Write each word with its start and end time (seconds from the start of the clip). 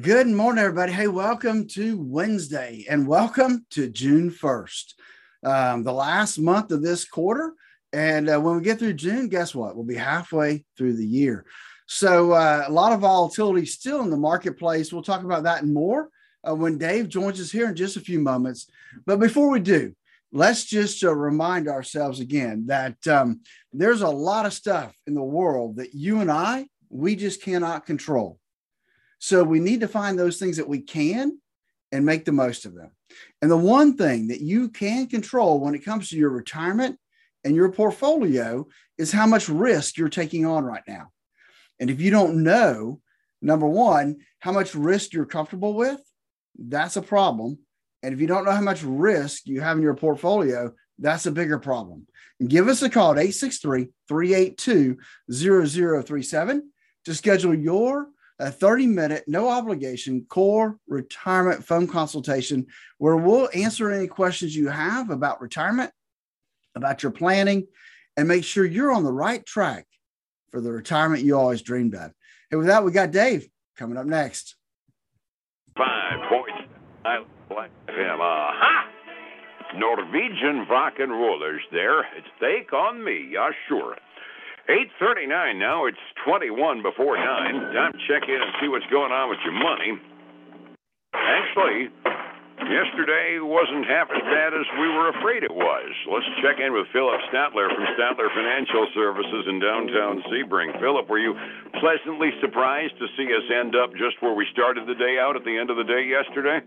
Good 0.00 0.26
morning, 0.26 0.64
everybody. 0.64 0.90
Hey, 0.90 1.06
welcome 1.06 1.68
to 1.68 1.96
Wednesday 1.96 2.84
and 2.90 3.06
welcome 3.06 3.64
to 3.70 3.88
June 3.88 4.28
1st, 4.28 4.94
um, 5.44 5.84
the 5.84 5.92
last 5.92 6.36
month 6.36 6.72
of 6.72 6.82
this 6.82 7.04
quarter. 7.04 7.52
And 7.92 8.28
uh, 8.28 8.40
when 8.40 8.56
we 8.56 8.62
get 8.62 8.80
through 8.80 8.94
June, 8.94 9.28
guess 9.28 9.54
what? 9.54 9.76
We'll 9.76 9.84
be 9.84 9.94
halfway 9.94 10.64
through 10.76 10.94
the 10.94 11.06
year. 11.06 11.46
So, 11.86 12.32
uh, 12.32 12.64
a 12.66 12.72
lot 12.72 12.90
of 12.90 13.02
volatility 13.02 13.66
still 13.66 14.00
in 14.00 14.10
the 14.10 14.16
marketplace. 14.16 14.92
We'll 14.92 15.04
talk 15.04 15.22
about 15.22 15.44
that 15.44 15.62
and 15.62 15.72
more 15.72 16.08
uh, 16.42 16.56
when 16.56 16.76
Dave 16.76 17.08
joins 17.08 17.40
us 17.40 17.52
here 17.52 17.68
in 17.68 17.76
just 17.76 17.96
a 17.96 18.00
few 18.00 18.18
moments. 18.18 18.68
But 19.06 19.20
before 19.20 19.48
we 19.48 19.60
do, 19.60 19.94
let's 20.32 20.64
just 20.64 21.04
uh, 21.04 21.14
remind 21.14 21.68
ourselves 21.68 22.18
again 22.18 22.66
that 22.66 23.06
um, 23.06 23.42
there's 23.72 24.02
a 24.02 24.08
lot 24.08 24.44
of 24.44 24.54
stuff 24.54 24.92
in 25.06 25.14
the 25.14 25.22
world 25.22 25.76
that 25.76 25.94
you 25.94 26.20
and 26.20 26.32
I, 26.32 26.66
we 26.90 27.14
just 27.14 27.42
cannot 27.42 27.86
control 27.86 28.40
so 29.24 29.42
we 29.42 29.58
need 29.58 29.80
to 29.80 29.88
find 29.88 30.18
those 30.18 30.38
things 30.38 30.58
that 30.58 30.68
we 30.68 30.82
can 30.82 31.40
and 31.92 32.04
make 32.04 32.26
the 32.26 32.32
most 32.32 32.66
of 32.66 32.74
them. 32.74 32.90
And 33.40 33.50
the 33.50 33.56
one 33.56 33.96
thing 33.96 34.28
that 34.28 34.42
you 34.42 34.68
can 34.68 35.06
control 35.06 35.60
when 35.60 35.74
it 35.74 35.82
comes 35.82 36.10
to 36.10 36.16
your 36.18 36.28
retirement 36.28 36.98
and 37.42 37.56
your 37.56 37.72
portfolio 37.72 38.66
is 38.98 39.10
how 39.10 39.24
much 39.24 39.48
risk 39.48 39.96
you're 39.96 40.10
taking 40.10 40.44
on 40.44 40.62
right 40.62 40.82
now. 40.86 41.08
And 41.80 41.88
if 41.88 42.02
you 42.02 42.10
don't 42.10 42.42
know, 42.42 43.00
number 43.40 43.66
one, 43.66 44.18
how 44.40 44.52
much 44.52 44.74
risk 44.74 45.14
you're 45.14 45.24
comfortable 45.24 45.72
with, 45.72 46.02
that's 46.58 46.96
a 46.96 47.02
problem. 47.02 47.58
And 48.02 48.12
if 48.12 48.20
you 48.20 48.26
don't 48.26 48.44
know 48.44 48.52
how 48.52 48.60
much 48.60 48.82
risk 48.82 49.46
you 49.46 49.62
have 49.62 49.78
in 49.78 49.82
your 49.82 49.94
portfolio, 49.94 50.74
that's 50.98 51.24
a 51.24 51.32
bigger 51.32 51.58
problem. 51.58 52.06
And 52.40 52.50
give 52.50 52.68
us 52.68 52.82
a 52.82 52.90
call 52.90 53.12
at 53.12 53.18
863 53.20 53.88
382 54.06 54.98
0037 55.32 56.70
to 57.06 57.14
schedule 57.14 57.54
your 57.54 58.08
a 58.38 58.50
30 58.50 58.88
minute, 58.88 59.24
no 59.26 59.48
obligation 59.48 60.26
core 60.28 60.78
retirement 60.88 61.64
phone 61.64 61.86
consultation 61.86 62.66
where 62.98 63.16
we'll 63.16 63.48
answer 63.54 63.90
any 63.90 64.06
questions 64.06 64.56
you 64.56 64.68
have 64.68 65.10
about 65.10 65.40
retirement, 65.40 65.90
about 66.74 67.02
your 67.02 67.12
planning, 67.12 67.66
and 68.16 68.28
make 68.28 68.44
sure 68.44 68.64
you're 68.64 68.92
on 68.92 69.04
the 69.04 69.12
right 69.12 69.44
track 69.46 69.86
for 70.50 70.60
the 70.60 70.72
retirement 70.72 71.22
you 71.22 71.36
always 71.36 71.62
dreamed 71.62 71.94
of. 71.94 72.12
And 72.50 72.58
with 72.58 72.68
that, 72.68 72.84
we 72.84 72.92
got 72.92 73.10
Dave 73.10 73.48
coming 73.76 73.96
up 73.96 74.06
next. 74.06 74.56
Five 75.76 76.28
points. 76.28 76.70
I 77.04 77.18
like 77.54 77.70
him. 77.88 78.20
Aha! 78.20 78.90
Norwegian 79.76 80.66
rock 80.70 80.94
and 80.98 81.10
rollers 81.10 81.62
there. 81.72 82.00
It's 82.16 82.28
take 82.40 82.72
on 82.72 83.04
me, 83.04 83.30
yeah, 83.32 83.50
sure. 83.68 83.96
8.39 84.68 85.60
now. 85.60 85.84
It's 85.84 86.00
21 86.24 86.80
before 86.80 87.20
9. 87.20 87.26
Time 87.76 87.92
to 87.92 88.00
check 88.08 88.24
in 88.28 88.40
and 88.40 88.52
see 88.60 88.68
what's 88.68 88.88
going 88.88 89.12
on 89.12 89.28
with 89.28 89.38
your 89.44 89.52
money. 89.52 90.00
Actually, 91.12 91.92
yesterday 92.64 93.44
wasn't 93.44 93.84
half 93.84 94.08
as 94.08 94.24
bad 94.24 94.56
as 94.56 94.64
we 94.80 94.88
were 94.88 95.12
afraid 95.12 95.44
it 95.44 95.52
was. 95.52 95.92
Let's 96.08 96.24
check 96.40 96.64
in 96.64 96.72
with 96.72 96.88
Phillip 96.96 97.20
Statler 97.28 97.68
from 97.76 97.84
Statler 97.92 98.32
Financial 98.32 98.88
Services 98.96 99.44
in 99.52 99.60
downtown 99.60 100.24
Sebring. 100.32 100.72
Phillip, 100.80 101.12
were 101.12 101.20
you 101.20 101.36
pleasantly 101.76 102.32
surprised 102.40 102.96
to 103.04 103.06
see 103.20 103.28
us 103.36 103.44
end 103.52 103.76
up 103.76 103.92
just 104.00 104.16
where 104.24 104.32
we 104.32 104.48
started 104.48 104.88
the 104.88 104.96
day 104.96 105.20
out 105.20 105.36
at 105.36 105.44
the 105.44 105.60
end 105.60 105.68
of 105.68 105.76
the 105.76 105.84
day 105.84 106.08
yesterday? 106.08 106.64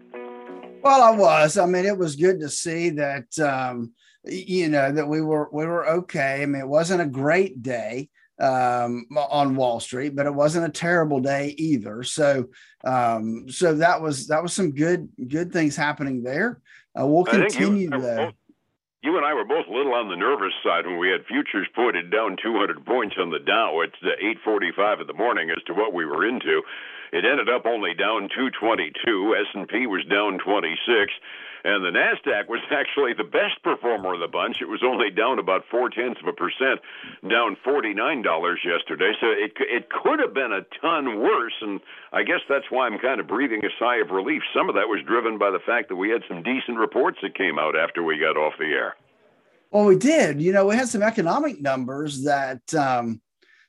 Well, 0.85 1.01
I 1.01 1.17
was. 1.17 1.57
I 1.57 1.65
mean, 1.65 1.85
it 1.89 1.97
was 1.97 2.15
good 2.15 2.39
to 2.41 2.49
see 2.49 2.91
that 2.91 3.33
um,– 3.41 3.89
you 4.29 4.69
know 4.69 4.91
that 4.91 5.07
we 5.07 5.21
were 5.21 5.49
we 5.51 5.65
were 5.65 5.87
okay. 5.87 6.41
I 6.43 6.45
mean, 6.45 6.61
it 6.61 6.67
wasn't 6.67 7.01
a 7.01 7.05
great 7.05 7.61
day 7.61 8.09
um, 8.39 9.05
on 9.15 9.55
Wall 9.55 9.79
Street, 9.79 10.15
but 10.15 10.25
it 10.25 10.33
wasn't 10.33 10.65
a 10.65 10.71
terrible 10.71 11.19
day 11.19 11.55
either. 11.57 12.03
So 12.03 12.47
um, 12.83 13.49
so 13.49 13.75
that 13.75 14.01
was 14.01 14.27
that 14.27 14.43
was 14.43 14.53
some 14.53 14.71
good 14.71 15.09
good 15.27 15.51
things 15.51 15.75
happening 15.75 16.23
there. 16.23 16.61
Uh, 16.99 17.05
we'll 17.05 17.25
continue 17.25 17.89
to. 17.89 18.33
You 19.03 19.15
and 19.15 19.25
I 19.25 19.33
were 19.33 19.45
both 19.45 19.67
a 19.69 19.71
little 19.71 19.93
on 19.93 20.09
the 20.09 20.17
nervous 20.17 20.53
side 20.65 20.85
when 20.85 20.97
we 20.97 21.09
had 21.09 21.23
futures 21.27 21.67
pointed 21.75 22.11
down 22.11 22.35
200 22.43 22.83
points 22.83 23.15
on 23.19 23.29
the 23.29 23.39
Dow 23.39 23.81
at 23.81 23.93
8:45 24.03 25.01
in 25.01 25.07
the 25.07 25.13
morning 25.13 25.49
as 25.49 25.63
to 25.67 25.73
what 25.73 25.93
we 25.93 26.05
were 26.05 26.27
into. 26.27 26.61
It 27.13 27.23
ended 27.23 27.47
up 27.47 27.65
only 27.65 27.93
down 27.93 28.27
222. 28.35 29.35
S&P 29.55 29.87
was 29.87 30.03
down 30.09 30.39
26. 30.39 31.13
And 31.67 31.83
the 31.83 31.91
NASDAQ 31.91 32.47
was 32.47 32.61
actually 32.71 33.11
the 33.11 33.25
best 33.25 33.61
performer 33.61 34.13
of 34.13 34.21
the 34.21 34.29
bunch. 34.29 34.61
It 34.61 34.69
was 34.69 34.83
only 34.85 35.11
down 35.11 35.37
about 35.37 35.65
four 35.69 35.89
tenths 35.89 36.21
of 36.21 36.27
a 36.27 36.31
percent, 36.31 36.79
down 37.27 37.57
$49 37.67 37.93
yesterday. 38.63 39.11
So 39.19 39.27
it, 39.27 39.51
it 39.59 39.89
could 39.89 40.19
have 40.19 40.33
been 40.33 40.53
a 40.53 40.63
ton 40.81 41.19
worse. 41.19 41.55
And 41.59 41.81
I 42.13 42.23
guess 42.23 42.39
that's 42.47 42.71
why 42.71 42.87
I'm 42.87 42.97
kind 42.99 43.19
of 43.19 43.27
breathing 43.27 43.65
a 43.65 43.69
sigh 43.77 43.97
of 43.97 44.11
relief. 44.11 44.43
Some 44.55 44.69
of 44.69 44.75
that 44.75 44.87
was 44.87 45.03
driven 45.05 45.37
by 45.37 45.51
the 45.51 45.59
fact 45.59 45.89
that 45.89 45.97
we 45.97 46.09
had 46.09 46.23
some 46.29 46.41
decent 46.41 46.77
reports 46.77 47.17
that 47.21 47.35
came 47.35 47.59
out 47.59 47.77
after 47.77 48.01
we 48.01 48.17
got 48.17 48.37
off 48.37 48.53
the 48.57 48.71
air. 48.71 48.95
Well, 49.69 49.83
we 49.83 49.97
did. 49.97 50.41
You 50.41 50.53
know, 50.53 50.67
we 50.67 50.75
had 50.77 50.87
some 50.87 51.03
economic 51.03 51.59
numbers 51.59 52.23
that, 52.23 52.73
um, 52.73 53.19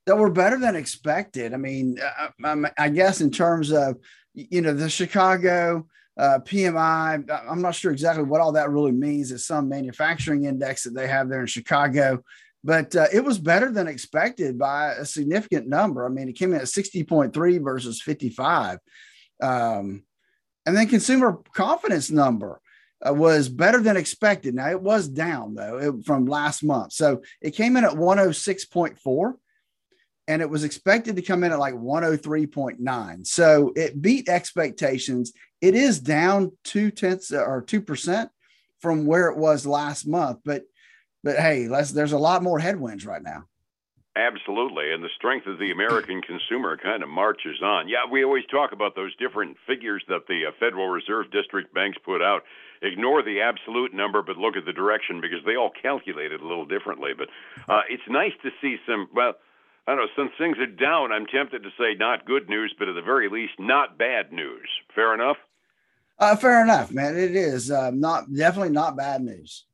that 0.06 0.16
were 0.16 0.30
better 0.30 0.56
than 0.56 0.76
expected. 0.76 1.52
I 1.52 1.56
mean, 1.56 1.98
I, 2.00 2.28
uh, 2.44 2.52
um, 2.52 2.66
I 2.78 2.90
guess 2.90 3.20
in 3.20 3.32
terms 3.32 3.72
of, 3.72 3.96
you 4.34 4.60
know, 4.60 4.72
the 4.72 4.88
Chicago 4.88 5.88
uh, 6.18 6.40
PMI. 6.40 7.30
I'm 7.48 7.62
not 7.62 7.74
sure 7.74 7.92
exactly 7.92 8.24
what 8.24 8.40
all 8.40 8.52
that 8.52 8.70
really 8.70 8.92
means. 8.92 9.30
It's 9.30 9.46
some 9.46 9.68
manufacturing 9.68 10.44
index 10.44 10.84
that 10.84 10.94
they 10.94 11.06
have 11.06 11.28
there 11.28 11.40
in 11.40 11.46
Chicago, 11.46 12.22
but 12.64 12.94
uh, 12.96 13.06
it 13.12 13.24
was 13.24 13.38
better 13.38 13.70
than 13.70 13.86
expected 13.86 14.58
by 14.58 14.92
a 14.92 15.04
significant 15.04 15.68
number. 15.68 16.04
I 16.04 16.08
mean, 16.08 16.28
it 16.28 16.34
came 16.34 16.52
in 16.52 16.60
at 16.60 16.66
60.3 16.66 17.62
versus 17.62 18.02
55. 18.02 18.78
Um, 19.40 20.02
and 20.66 20.76
then 20.76 20.88
consumer 20.88 21.38
confidence 21.54 22.10
number 22.10 22.60
uh, 23.06 23.14
was 23.14 23.48
better 23.48 23.80
than 23.80 23.96
expected. 23.96 24.54
Now 24.54 24.70
it 24.70 24.82
was 24.82 25.08
down 25.08 25.54
though 25.54 25.78
it, 25.78 26.04
from 26.04 26.26
last 26.26 26.64
month, 26.64 26.92
so 26.92 27.22
it 27.40 27.52
came 27.52 27.76
in 27.76 27.84
at 27.84 27.92
106.4 27.92 29.34
and 30.28 30.42
it 30.42 30.50
was 30.50 30.62
expected 30.62 31.16
to 31.16 31.22
come 31.22 31.42
in 31.42 31.52
at 31.52 31.58
like 31.58 31.74
103.9. 31.74 33.26
So 33.26 33.72
it 33.74 34.00
beat 34.00 34.28
expectations. 34.28 35.32
It 35.60 35.74
is 35.74 35.98
down 35.98 36.52
two 36.62 36.90
tenths 36.90 37.32
or 37.32 37.62
two 37.62 37.80
percent 37.80 38.30
from 38.80 39.06
where 39.06 39.28
it 39.28 39.36
was 39.36 39.66
last 39.66 40.06
month, 40.06 40.40
but 40.44 40.62
but 41.24 41.36
hey, 41.36 41.66
there's 41.66 42.12
a 42.12 42.18
lot 42.18 42.44
more 42.44 42.60
headwinds 42.60 43.04
right 43.04 43.22
now. 43.22 43.44
Absolutely, 44.14 44.92
and 44.92 45.02
the 45.02 45.08
strength 45.16 45.46
of 45.46 45.58
the 45.58 45.70
American 45.70 46.20
consumer 46.22 46.76
kind 46.76 47.02
of 47.02 47.08
marches 47.08 47.62
on. 47.62 47.88
Yeah, 47.88 48.04
we 48.10 48.24
always 48.24 48.44
talk 48.50 48.72
about 48.72 48.96
those 48.96 49.14
different 49.16 49.56
figures 49.66 50.02
that 50.08 50.26
the 50.28 50.46
uh, 50.46 50.50
Federal 50.58 50.88
Reserve 50.88 51.30
District 51.30 51.72
banks 51.72 51.98
put 52.04 52.20
out. 52.20 52.42
Ignore 52.82 53.22
the 53.22 53.40
absolute 53.40 53.94
number, 53.94 54.22
but 54.22 54.36
look 54.36 54.56
at 54.56 54.64
the 54.64 54.72
direction 54.72 55.20
because 55.20 55.38
they 55.46 55.56
all 55.56 55.70
calculate 55.70 56.32
it 56.32 56.40
a 56.40 56.46
little 56.46 56.66
differently. 56.66 57.10
But 57.16 57.28
uh, 57.72 57.82
it's 57.88 58.02
nice 58.08 58.32
to 58.42 58.50
see 58.60 58.76
some 58.86 59.08
well 59.14 59.34
I 59.88 59.92
don't 59.94 60.00
know, 60.00 60.22
since 60.22 60.32
things 60.36 60.58
are 60.58 60.66
down, 60.66 61.12
I'm 61.12 61.24
tempted 61.24 61.62
to 61.62 61.70
say 61.78 61.94
not 61.98 62.26
good 62.26 62.46
news, 62.46 62.74
but 62.78 62.88
at 62.88 62.94
the 62.94 63.00
very 63.00 63.30
least, 63.30 63.54
not 63.58 63.96
bad 63.96 64.32
news. 64.32 64.68
Fair 64.94 65.14
enough? 65.14 65.38
Uh, 66.18 66.36
fair 66.36 66.62
enough, 66.62 66.92
man. 66.92 67.16
It 67.16 67.34
is 67.34 67.70
uh, 67.70 67.90
not 67.94 68.30
definitely 68.34 68.72
not 68.72 68.98
bad 68.98 69.22
news. 69.22 69.64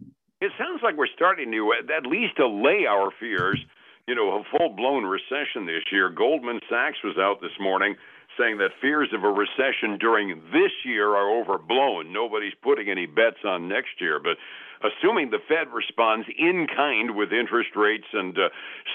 It 0.41 0.53
sounds 0.57 0.83
like 0.85 0.97
we're 0.97 1.09
starting 1.17 1.51
to 1.51 1.73
at 1.93 2.07
least 2.07 2.39
allay 2.39 2.87
our 2.89 3.11
fears. 3.19 3.59
You 4.07 4.15
know, 4.15 4.39
a 4.39 4.45
full 4.57 4.77
blown 4.77 5.03
recession 5.03 5.67
this 5.67 5.83
year. 5.91 6.11
Goldman 6.11 6.61
Sachs 6.71 6.99
was 7.03 7.17
out 7.19 7.41
this 7.41 7.59
morning 7.59 7.97
saying 8.39 8.59
that 8.59 8.71
fears 8.81 9.09
of 9.13 9.25
a 9.25 9.29
recession 9.29 9.99
during 9.99 10.41
this 10.53 10.73
year 10.85 11.17
are 11.17 11.41
overblown. 11.41 12.13
Nobody's 12.13 12.55
putting 12.63 12.89
any 12.89 13.07
bets 13.07 13.43
on 13.45 13.69
next 13.69 14.01
year, 14.01 14.21
but 14.23 14.37
assuming 14.85 15.31
the 15.31 15.43
Fed 15.49 15.73
responds 15.73 16.29
in 16.39 16.67
kind 16.69 17.17
with 17.17 17.33
interest 17.33 17.71
rates 17.75 18.07
and 18.13 18.37
uh, 18.37 18.49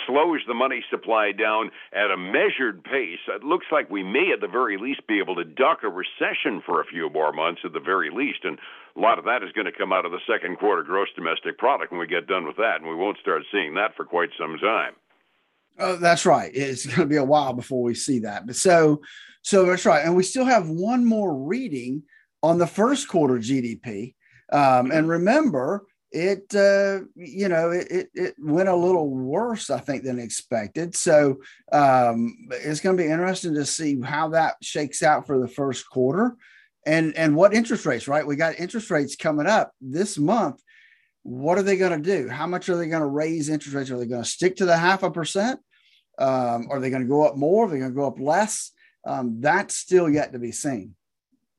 slows 0.05 0.41
the 0.47 0.53
money 0.53 0.83
supply 0.89 1.31
down 1.31 1.71
at 1.91 2.11
a 2.11 2.17
measured 2.17 2.83
pace, 2.83 3.19
it 3.27 3.43
looks 3.43 3.65
like 3.71 3.89
we 3.89 4.03
may 4.03 4.31
at 4.33 4.41
the 4.41 4.47
very 4.47 4.77
least 4.77 5.07
be 5.07 5.19
able 5.19 5.35
to 5.35 5.43
duck 5.43 5.79
a 5.83 5.89
recession 5.89 6.61
for 6.65 6.79
a 6.79 6.85
few 6.85 7.09
more 7.09 7.33
months 7.33 7.61
at 7.65 7.73
the 7.73 7.79
very 7.79 8.09
least. 8.09 8.39
And 8.43 8.59
a 8.95 8.99
lot 8.99 9.17
of 9.17 9.25
that 9.25 9.43
is 9.43 9.51
going 9.53 9.65
to 9.65 9.77
come 9.77 9.91
out 9.91 10.05
of 10.05 10.11
the 10.11 10.21
second 10.29 10.57
quarter 10.59 10.83
gross 10.83 11.09
domestic 11.15 11.57
product 11.57 11.91
when 11.91 11.99
we 11.99 12.07
get 12.07 12.27
done 12.27 12.45
with 12.45 12.57
that, 12.57 12.77
and 12.79 12.87
we 12.89 12.95
won't 12.95 13.17
start 13.17 13.41
seeing 13.51 13.73
that 13.75 13.95
for 13.95 14.05
quite 14.05 14.29
some 14.37 14.57
time. 14.57 14.93
Oh, 15.79 15.95
that's 15.95 16.25
right. 16.25 16.51
It's 16.53 16.85
going 16.85 16.99
to 16.99 17.05
be 17.05 17.15
a 17.15 17.23
while 17.23 17.53
before 17.53 17.81
we 17.81 17.95
see 17.95 18.19
that. 18.19 18.45
But 18.45 18.57
so, 18.57 19.01
so 19.41 19.65
that's 19.65 19.85
right. 19.85 20.05
And 20.05 20.15
we 20.15 20.23
still 20.23 20.45
have 20.45 20.67
one 20.67 21.05
more 21.05 21.33
reading 21.33 22.03
on 22.43 22.57
the 22.57 22.67
first 22.67 23.07
quarter 23.07 23.35
GDP. 23.35 24.13
Um, 24.51 24.91
and 24.91 25.07
remember, 25.07 25.85
it 26.11 26.53
uh, 26.55 27.01
you 27.15 27.49
know 27.49 27.69
it, 27.69 28.09
it 28.13 28.35
went 28.39 28.69
a 28.69 28.75
little 28.75 29.09
worse, 29.09 29.69
I 29.69 29.79
think, 29.79 30.03
than 30.03 30.19
expected. 30.19 30.95
So 30.95 31.37
um, 31.71 32.35
it's 32.51 32.79
going 32.79 32.97
to 32.97 33.03
be 33.03 33.09
interesting 33.09 33.53
to 33.55 33.65
see 33.65 33.99
how 34.01 34.29
that 34.29 34.55
shakes 34.61 35.03
out 35.03 35.27
for 35.27 35.39
the 35.39 35.47
first 35.47 35.87
quarter, 35.89 36.35
and 36.85 37.15
and 37.15 37.35
what 37.35 37.53
interest 37.53 37.85
rates. 37.85 38.07
Right, 38.07 38.25
we 38.25 38.35
got 38.35 38.59
interest 38.59 38.89
rates 38.89 39.15
coming 39.15 39.47
up 39.47 39.71
this 39.81 40.17
month. 40.17 40.61
What 41.23 41.57
are 41.57 41.63
they 41.63 41.77
going 41.77 42.01
to 42.01 42.17
do? 42.17 42.27
How 42.27 42.47
much 42.47 42.69
are 42.69 42.77
they 42.77 42.87
going 42.87 43.01
to 43.01 43.07
raise 43.07 43.49
interest 43.49 43.75
rates? 43.75 43.91
Are 43.91 43.97
they 43.97 44.07
going 44.07 44.23
to 44.23 44.29
stick 44.29 44.55
to 44.57 44.65
the 44.65 44.77
half 44.77 45.03
a 45.03 45.11
percent? 45.11 45.59
Um, 46.17 46.67
are 46.71 46.79
they 46.79 46.89
going 46.89 47.03
to 47.03 47.07
go 47.07 47.27
up 47.27 47.37
more? 47.37 47.65
Are 47.65 47.69
they 47.69 47.77
going 47.77 47.91
to 47.91 47.95
go 47.95 48.07
up 48.07 48.19
less? 48.19 48.71
um, 49.05 49.39
that's 49.39 49.75
still 49.75 50.09
yet 50.09 50.33
to 50.33 50.39
be 50.39 50.51
seen. 50.51 50.95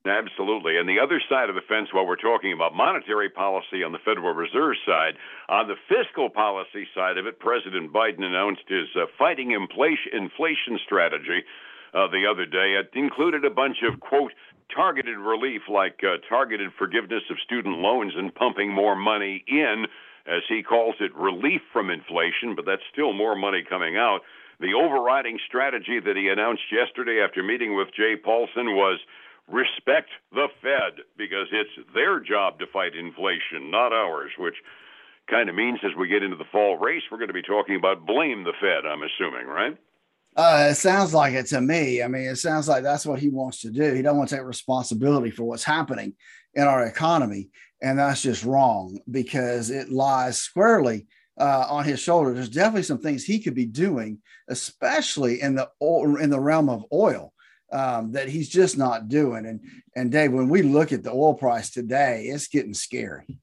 Absolutely. 0.05 0.77
And 0.77 0.89
the 0.89 0.97
other 0.97 1.21
side 1.29 1.49
of 1.49 1.55
the 1.55 1.61
fence, 1.69 1.89
while 1.93 2.07
we're 2.07 2.15
talking 2.15 2.53
about 2.53 2.73
monetary 2.73 3.29
policy 3.29 3.83
on 3.85 3.91
the 3.91 4.01
Federal 4.03 4.33
Reserve 4.33 4.73
side, 4.83 5.13
on 5.47 5.67
the 5.67 5.77
fiscal 5.87 6.27
policy 6.27 6.87
side 6.95 7.19
of 7.19 7.27
it, 7.27 7.39
President 7.39 7.93
Biden 7.93 8.23
announced 8.23 8.65
his 8.67 8.87
uh, 8.95 9.05
fighting 9.19 9.51
inflation, 9.51 10.79
strategy 10.83 11.45
uh, 11.93 12.07
the 12.07 12.25
other 12.25 12.47
day. 12.47 12.81
It 12.81 12.89
included 12.97 13.45
a 13.45 13.51
bunch 13.51 13.77
of, 13.83 13.99
quote, 13.99 14.33
targeted 14.73 15.19
relief 15.19 15.61
like 15.69 15.99
uh, 16.01 16.17
targeted 16.27 16.71
forgiveness 16.79 17.23
of 17.29 17.37
student 17.45 17.77
loans 17.77 18.13
and 18.17 18.33
pumping 18.33 18.73
more 18.73 18.95
money 18.95 19.43
in, 19.47 19.85
as 20.25 20.41
he 20.49 20.63
calls 20.63 20.95
it, 20.99 21.13
relief 21.15 21.61
from 21.71 21.91
inflation, 21.91 22.55
but 22.55 22.65
that's 22.65 22.81
still 22.91 23.13
more 23.13 23.35
money 23.35 23.63
coming 23.67 23.97
out. 23.97 24.21
The 24.59 24.73
overriding 24.73 25.37
strategy 25.45 25.99
that 25.99 26.15
he 26.15 26.29
announced 26.29 26.63
yesterday 26.71 27.21
after 27.23 27.43
meeting 27.43 27.75
with 27.75 27.93
Jay 27.95 28.15
Paulson 28.15 28.73
was 28.73 28.99
respect 29.51 30.09
the 30.31 30.47
Fed 30.61 31.03
because 31.17 31.47
it's 31.51 31.93
their 31.93 32.19
job 32.19 32.59
to 32.59 32.65
fight 32.67 32.95
inflation, 32.95 33.69
not 33.69 33.93
ours, 33.93 34.31
which 34.37 34.55
kind 35.29 35.49
of 35.49 35.55
means 35.55 35.79
as 35.83 35.91
we 35.97 36.07
get 36.07 36.23
into 36.23 36.37
the 36.37 36.49
fall 36.51 36.77
race, 36.77 37.03
we're 37.11 37.17
going 37.17 37.27
to 37.27 37.33
be 37.33 37.41
talking 37.41 37.75
about 37.75 38.05
blame 38.05 38.43
the 38.43 38.53
Fed, 38.59 38.85
I'm 38.85 39.03
assuming, 39.03 39.47
right? 39.47 39.77
Uh, 40.35 40.69
it 40.71 40.75
sounds 40.75 41.13
like 41.13 41.33
it 41.33 41.47
to 41.47 41.59
me. 41.59 42.01
I 42.01 42.07
mean, 42.07 42.23
it 42.23 42.37
sounds 42.37 42.67
like 42.67 42.83
that's 42.83 43.05
what 43.05 43.19
he 43.19 43.29
wants 43.29 43.61
to 43.61 43.69
do. 43.69 43.93
He 43.93 44.01
don't 44.01 44.17
want 44.17 44.29
to 44.29 44.37
take 44.37 44.45
responsibility 44.45 45.29
for 45.29 45.43
what's 45.43 45.63
happening 45.63 46.13
in 46.53 46.63
our 46.63 46.85
economy, 46.85 47.49
and 47.81 47.99
that's 47.99 48.21
just 48.21 48.45
wrong 48.45 48.97
because 49.09 49.69
it 49.69 49.91
lies 49.91 50.37
squarely 50.37 51.07
uh, 51.37 51.65
on 51.69 51.83
his 51.83 51.99
shoulder. 51.99 52.33
There's 52.33 52.49
definitely 52.49 52.83
some 52.83 52.99
things 52.99 53.25
he 53.25 53.39
could 53.39 53.55
be 53.55 53.65
doing, 53.65 54.19
especially 54.47 55.41
in 55.41 55.55
the 55.55 55.69
in 56.21 56.29
the 56.29 56.39
realm 56.39 56.69
of 56.69 56.85
oil 56.93 57.33
um, 57.71 58.11
that 58.11 58.29
he's 58.29 58.49
just 58.49 58.77
not 58.77 59.07
doing. 59.07 59.45
And 59.45 59.59
and 59.95 60.11
Dave, 60.11 60.31
when 60.31 60.49
we 60.49 60.61
look 60.61 60.91
at 60.91 61.03
the 61.03 61.11
oil 61.11 61.33
price 61.33 61.69
today, 61.69 62.25
it's 62.25 62.47
getting 62.47 62.73
scary. 62.73 63.39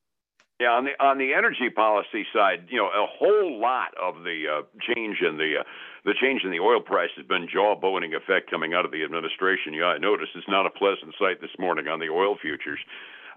Yeah, 0.61 0.71
on 0.71 0.85
the 0.85 0.99
on 0.99 1.19
the 1.19 1.35
energy 1.35 1.71
policy 1.71 2.27
side, 2.35 2.67
you 2.69 2.79
know, 2.79 2.89
a 2.89 3.07
whole 3.07 3.61
lot 3.61 3.95
of 4.01 4.25
the 4.25 4.43
uh, 4.51 4.63
change 4.93 5.19
in 5.21 5.37
the 5.37 5.61
uh, 5.61 5.65
the 6.05 6.15
change 6.21 6.43
in 6.43 6.51
the 6.51 6.59
oil 6.59 6.81
price 6.81 7.11
has 7.17 7.27
been 7.27 7.47
jaw-boning 7.47 8.15
effect 8.15 8.51
coming 8.51 8.75
out 8.75 8.85
of 8.85 8.91
the 8.91 9.05
administration. 9.05 9.73
Yeah, 9.75 9.95
I 9.95 9.99
noticed 9.99 10.33
it's 10.35 10.49
not 10.49 10.67
a 10.67 10.71
pleasant 10.71 11.15
sight 11.19 11.41
this 11.41 11.55
morning 11.59 11.87
on 11.87 12.01
the 12.01 12.09
oil 12.09 12.37
futures. 12.41 12.81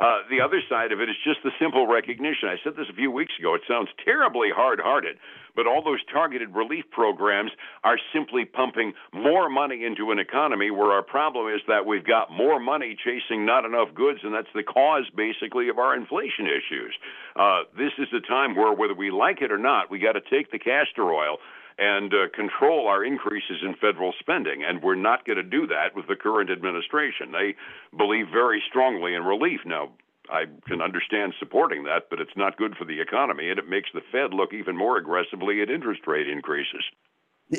Uh, 0.02 0.26
the 0.32 0.42
other 0.42 0.62
side 0.68 0.92
of 0.92 1.00
it 1.00 1.10
is 1.10 1.16
just 1.24 1.38
the 1.44 1.52
simple 1.62 1.86
recognition. 1.86 2.50
I 2.50 2.58
said 2.64 2.74
this 2.76 2.90
a 2.90 2.96
few 2.96 3.12
weeks 3.12 3.34
ago. 3.38 3.54
It 3.54 3.62
sounds 3.70 3.90
terribly 4.04 4.50
hard 4.50 4.80
hearted, 4.82 5.18
but 5.56 5.68
all 5.68 5.84
those 5.84 6.02
targeted 6.12 6.56
relief 6.56 6.86
programs 6.90 7.52
are 7.84 8.00
simply 8.12 8.46
pumping 8.46 8.94
more 9.14 9.48
money 9.48 9.86
into 9.86 10.10
an 10.10 10.18
economy 10.18 10.72
where 10.72 10.92
our 10.92 11.04
problem 11.04 11.54
is 11.54 11.62
that 11.68 11.86
we've 11.86 12.06
got 12.06 12.32
more 12.32 12.60
money 12.60 12.98
chasing 12.98 13.46
not 13.46 13.64
enough 13.64 13.94
goods, 13.94 14.22
and 14.24 14.34
that's 14.34 14.50
the 14.56 14.64
cause, 14.64 15.06
basically, 15.16 15.70
of 15.70 15.78
our 15.78 15.96
inflation 15.96 16.48
issues. 16.48 16.98
Uh, 17.36 17.62
this 17.78 17.94
is 18.00 18.08
a 18.12 18.26
time 18.26 18.56
where, 18.56 18.74
whether 18.74 18.96
we 18.96 19.12
like 19.12 19.44
it 19.44 19.52
or 19.52 19.60
not, 19.60 19.92
we 19.92 20.00
got 20.00 20.14
to 20.14 20.22
take 20.22 20.52
the 20.52 20.58
castor 20.58 21.14
oil 21.14 21.38
and 21.78 22.14
uh, 22.14 22.30
control 22.36 22.88
our 22.88 23.04
increases 23.04 23.60
in 23.64 23.76
federal 23.76 24.14
spending. 24.20 24.64
And 24.64 24.82
we're 24.82 24.96
not 24.96 25.26
going 25.26 25.38
to 25.38 25.44
do 25.44 25.68
that 25.68 25.96
with 25.96 26.08
the 26.08 26.16
current 26.16 26.50
administration. 26.50 27.32
They 27.32 27.56
believe 27.98 28.28
very 28.32 28.62
strongly 28.68 29.16
in 29.16 29.24
relief. 29.24 29.62
Now, 29.66 29.92
I 30.30 30.46
can 30.68 30.82
understand 30.82 31.34
supporting 31.40 31.84
that, 31.84 32.04
but 32.10 32.22
it's 32.22 32.38
not 32.38 32.58
good 32.58 32.76
for 32.78 32.86
the 32.86 33.02
economy, 33.02 33.50
and 33.50 33.60
it 33.60 33.68
makes 33.68 33.90
the 33.94 34.02
Fed 34.12 34.34
look 34.34 34.54
even 34.54 34.78
more 34.78 34.98
aggressively 34.98 35.62
at 35.62 35.70
interest 35.70 36.08
rate 36.08 36.30
increases. 36.30 36.84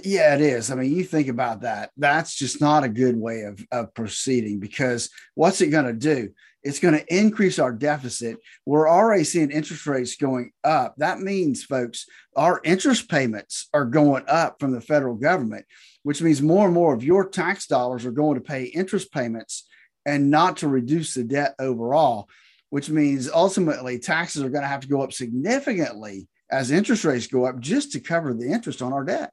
Yeah, 0.05 0.35
it 0.35 0.41
is. 0.41 0.70
I 0.70 0.75
mean, 0.75 0.97
you 0.97 1.05
think 1.05 1.29
about 1.29 1.61
that. 1.62 1.91
That's 1.99 2.35
just 2.35 2.62
not 2.62 2.82
a 2.82 2.88
good 2.88 3.17
way 3.17 3.43
of, 3.43 3.62
of 3.70 3.93
proceeding 3.93 4.59
because 4.59 5.11
what's 5.35 5.61
it 5.61 5.67
going 5.67 5.85
to 5.85 5.93
do? 5.93 6.31
It's 6.62 6.79
going 6.79 6.94
to 6.94 7.14
increase 7.14 7.59
our 7.59 7.73
deficit. 7.73 8.38
We're 8.64 8.88
already 8.88 9.25
seeing 9.25 9.50
interest 9.50 9.87
rates 9.87 10.17
going 10.17 10.53
up. 10.62 10.94
That 10.99 11.20
means, 11.20 11.64
folks, 11.64 12.06
our 12.37 12.61
interest 12.64 13.09
payments 13.09 13.69
are 13.75 13.85
going 13.85 14.25
up 14.29 14.61
from 14.61 14.73
the 14.73 14.81
federal 14.81 15.17
government, 15.17 15.67
which 16.05 16.23
means 16.23 16.41
more 16.41 16.67
and 16.67 16.75
more 16.75 16.94
of 16.94 17.05
your 17.05 17.29
tax 17.29 17.67
dollars 17.67 18.06
are 18.06 18.12
going 18.12 18.37
to 18.37 18.41
pay 18.41 18.64
interest 18.64 19.12
payments 19.12 19.69
and 20.06 20.31
not 20.31 20.59
to 20.59 20.69
reduce 20.69 21.14
the 21.14 21.25
debt 21.25 21.55
overall, 21.59 22.29
which 22.70 22.88
means 22.88 23.31
ultimately 23.31 23.99
taxes 23.99 24.43
are 24.43 24.50
going 24.50 24.62
to 24.62 24.69
have 24.69 24.81
to 24.81 24.88
go 24.88 25.03
up 25.03 25.12
significantly 25.12 26.29
as 26.50 26.70
interest 26.70 27.05
rates 27.05 27.26
go 27.26 27.47
up 27.47 27.59
just 27.59 27.93
to 27.93 28.00
cover 28.00 28.35
the 28.35 28.50
interest 28.50 28.82
on 28.82 28.93
our 28.93 29.05
debt. 29.05 29.32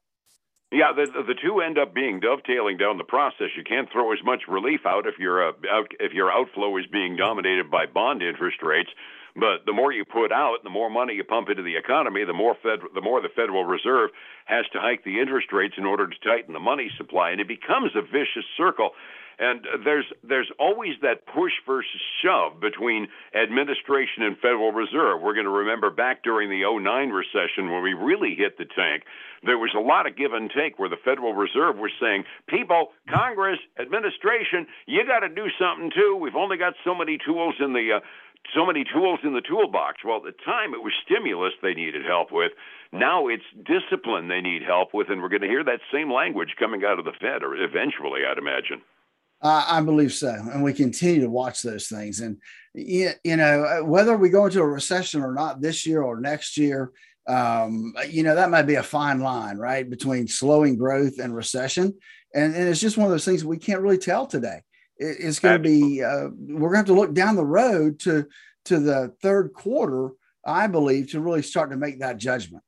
Yeah, 0.72 0.92
the 0.94 1.06
the 1.26 1.34
two 1.34 1.60
end 1.60 1.78
up 1.78 1.94
being 1.94 2.20
dovetailing 2.20 2.76
down 2.76 2.96
the 2.96 3.04
process. 3.04 3.48
You 3.56 3.64
can't 3.64 3.90
throw 3.90 4.12
as 4.12 4.20
much 4.24 4.42
relief 4.46 4.86
out 4.86 5.06
if 5.06 5.18
your 5.18 5.48
uh, 5.48 5.52
out, 5.68 5.90
if 5.98 6.12
your 6.12 6.30
outflow 6.30 6.76
is 6.76 6.86
being 6.86 7.16
dominated 7.16 7.70
by 7.70 7.86
bond 7.86 8.22
interest 8.22 8.62
rates. 8.62 8.90
But 9.36 9.66
the 9.66 9.72
more 9.72 9.92
you 9.92 10.04
put 10.04 10.32
out, 10.32 10.58
the 10.64 10.70
more 10.70 10.90
money 10.90 11.14
you 11.14 11.24
pump 11.24 11.48
into 11.48 11.62
the 11.62 11.76
economy, 11.76 12.24
the 12.24 12.32
more 12.32 12.56
fed, 12.62 12.80
the 12.94 13.00
more 13.00 13.20
the 13.20 13.28
Federal 13.34 13.64
Reserve 13.64 14.10
has 14.46 14.64
to 14.72 14.80
hike 14.80 15.04
the 15.04 15.20
interest 15.20 15.52
rates 15.52 15.74
in 15.78 15.84
order 15.84 16.06
to 16.06 16.18
tighten 16.24 16.52
the 16.52 16.60
money 16.60 16.90
supply, 16.96 17.30
and 17.30 17.40
it 17.40 17.48
becomes 17.48 17.92
a 17.94 18.02
vicious 18.02 18.46
circle. 18.56 18.90
And 19.40 19.64
there's 19.86 20.04
there's 20.22 20.52
always 20.58 21.00
that 21.00 21.24
push 21.24 21.52
versus 21.64 22.02
shove 22.20 22.60
between 22.60 23.08
administration 23.32 24.22
and 24.22 24.36
Federal 24.36 24.70
Reserve. 24.70 25.22
We're 25.22 25.32
going 25.32 25.48
to 25.48 25.64
remember 25.64 25.88
back 25.88 26.22
during 26.22 26.50
the 26.50 26.68
09 26.68 27.08
recession 27.08 27.72
when 27.72 27.82
we 27.82 27.94
really 27.94 28.34
hit 28.36 28.58
the 28.58 28.66
tank, 28.66 29.04
there 29.42 29.56
was 29.56 29.72
a 29.74 29.80
lot 29.80 30.06
of 30.06 30.14
give 30.14 30.34
and 30.34 30.52
take 30.54 30.78
where 30.78 30.90
the 30.90 31.00
Federal 31.02 31.32
Reserve 31.32 31.78
was 31.78 31.90
saying, 31.98 32.24
"People, 32.48 32.92
Congress, 33.08 33.58
administration, 33.80 34.66
you 34.84 35.06
got 35.06 35.20
to 35.20 35.30
do 35.30 35.48
something 35.58 35.90
too. 35.90 36.16
We've 36.20 36.36
only 36.36 36.58
got 36.58 36.74
so 36.84 36.94
many 36.94 37.16
tools 37.16 37.54
in 37.60 37.72
the 37.72 37.96
uh, 37.96 38.00
so 38.54 38.66
many 38.66 38.84
tools 38.84 39.20
in 39.22 39.32
the 39.32 39.40
toolbox. 39.40 39.98
Well, 40.04 40.18
at 40.18 40.22
the 40.24 40.44
time 40.44 40.74
it 40.74 40.82
was 40.82 40.92
stimulus 41.04 41.52
they 41.62 41.74
needed 41.74 42.04
help 42.04 42.32
with. 42.32 42.52
Now 42.92 43.28
it's 43.28 43.44
discipline 43.64 44.28
they 44.28 44.40
need 44.40 44.62
help 44.62 44.92
with, 44.92 45.10
and 45.10 45.22
we're 45.22 45.28
going 45.28 45.42
to 45.42 45.48
hear 45.48 45.64
that 45.64 45.80
same 45.92 46.12
language 46.12 46.56
coming 46.58 46.84
out 46.84 46.98
of 46.98 47.04
the 47.04 47.12
Fed, 47.20 47.42
or 47.42 47.54
eventually, 47.54 48.22
I'd 48.28 48.38
imagine. 48.38 48.82
Uh, 49.42 49.64
I 49.66 49.80
believe 49.80 50.12
so, 50.12 50.28
and 50.28 50.62
we 50.62 50.74
continue 50.74 51.22
to 51.22 51.30
watch 51.30 51.62
those 51.62 51.88
things. 51.88 52.20
And 52.20 52.38
you 52.74 53.14
know, 53.24 53.82
whether 53.84 54.16
we 54.16 54.28
go 54.28 54.46
into 54.46 54.60
a 54.60 54.66
recession 54.66 55.22
or 55.22 55.32
not 55.32 55.62
this 55.62 55.86
year 55.86 56.02
or 56.02 56.20
next 56.20 56.58
year, 56.58 56.92
um, 57.26 57.94
you 58.08 58.22
know, 58.22 58.34
that 58.34 58.50
might 58.50 58.64
be 58.64 58.74
a 58.74 58.82
fine 58.82 59.20
line, 59.20 59.56
right, 59.56 59.88
between 59.88 60.26
slowing 60.26 60.76
growth 60.76 61.18
and 61.18 61.34
recession. 61.34 61.94
And, 62.34 62.54
and 62.54 62.68
it's 62.68 62.80
just 62.80 62.96
one 62.96 63.06
of 63.06 63.10
those 63.12 63.24
things 63.24 63.44
we 63.44 63.58
can't 63.58 63.80
really 63.80 63.98
tell 63.98 64.26
today. 64.26 64.62
It, 65.00 65.16
it's 65.18 65.40
going 65.40 65.60
to 65.60 65.68
be 65.68 66.02
uh, 66.04 66.28
we're 66.38 66.72
going 66.72 66.72
to 66.72 66.76
have 66.76 66.86
to 66.86 66.94
look 66.94 67.14
down 67.14 67.34
the 67.34 67.44
road 67.44 67.98
to 68.00 68.26
to 68.66 68.78
the 68.78 69.14
third 69.22 69.52
quarter, 69.54 70.10
I 70.44 70.66
believe, 70.66 71.10
to 71.10 71.20
really 71.20 71.42
start 71.42 71.70
to 71.70 71.76
make 71.76 72.00
that 72.00 72.18
judgment. 72.18 72.62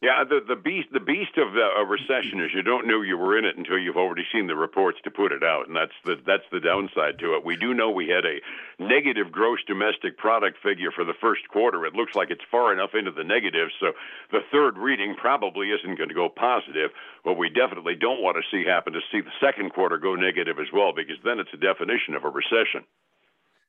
Yeah, 0.00 0.22
the 0.22 0.38
the 0.46 0.54
beast 0.54 0.92
the 0.92 1.02
beast 1.02 1.34
of 1.38 1.56
uh, 1.56 1.82
a 1.82 1.84
recession 1.84 2.38
is 2.38 2.54
you 2.54 2.62
don't 2.62 2.86
know 2.86 3.02
you 3.02 3.18
were 3.18 3.36
in 3.36 3.44
it 3.44 3.58
until 3.58 3.76
you've 3.76 3.96
already 3.96 4.22
seen 4.30 4.46
the 4.46 4.54
reports 4.54 4.98
to 5.02 5.10
put 5.10 5.32
it 5.32 5.42
out, 5.42 5.66
and 5.66 5.74
that's 5.74 5.98
the 6.04 6.14
that's 6.24 6.46
the 6.52 6.60
downside 6.60 7.18
to 7.18 7.34
it. 7.34 7.44
We 7.44 7.56
do 7.56 7.74
know 7.74 7.90
we 7.90 8.06
had 8.06 8.24
a 8.24 8.38
negative 8.78 9.32
gross 9.32 9.58
domestic 9.66 10.16
product 10.16 10.58
figure 10.62 10.92
for 10.92 11.04
the 11.04 11.18
first 11.20 11.48
quarter. 11.48 11.84
It 11.84 11.94
looks 11.94 12.14
like 12.14 12.30
it's 12.30 12.46
far 12.48 12.72
enough 12.72 12.94
into 12.94 13.10
the 13.10 13.24
negative, 13.24 13.70
so 13.80 13.90
the 14.30 14.46
third 14.52 14.78
reading 14.78 15.16
probably 15.18 15.70
isn't 15.70 15.98
going 15.98 16.10
to 16.10 16.14
go 16.14 16.28
positive. 16.28 16.92
What 17.24 17.36
we 17.36 17.48
definitely 17.48 17.96
don't 17.96 18.22
want 18.22 18.36
to 18.38 18.46
see 18.54 18.64
happen 18.64 18.94
is 18.94 19.02
see 19.10 19.20
the 19.20 19.34
second 19.40 19.74
quarter 19.74 19.98
go 19.98 20.14
negative 20.14 20.60
as 20.60 20.70
well, 20.72 20.92
because 20.94 21.18
then 21.24 21.40
it's 21.40 21.50
a 21.52 21.56
definition 21.58 22.14
of 22.14 22.22
a 22.22 22.30
recession. 22.30 22.86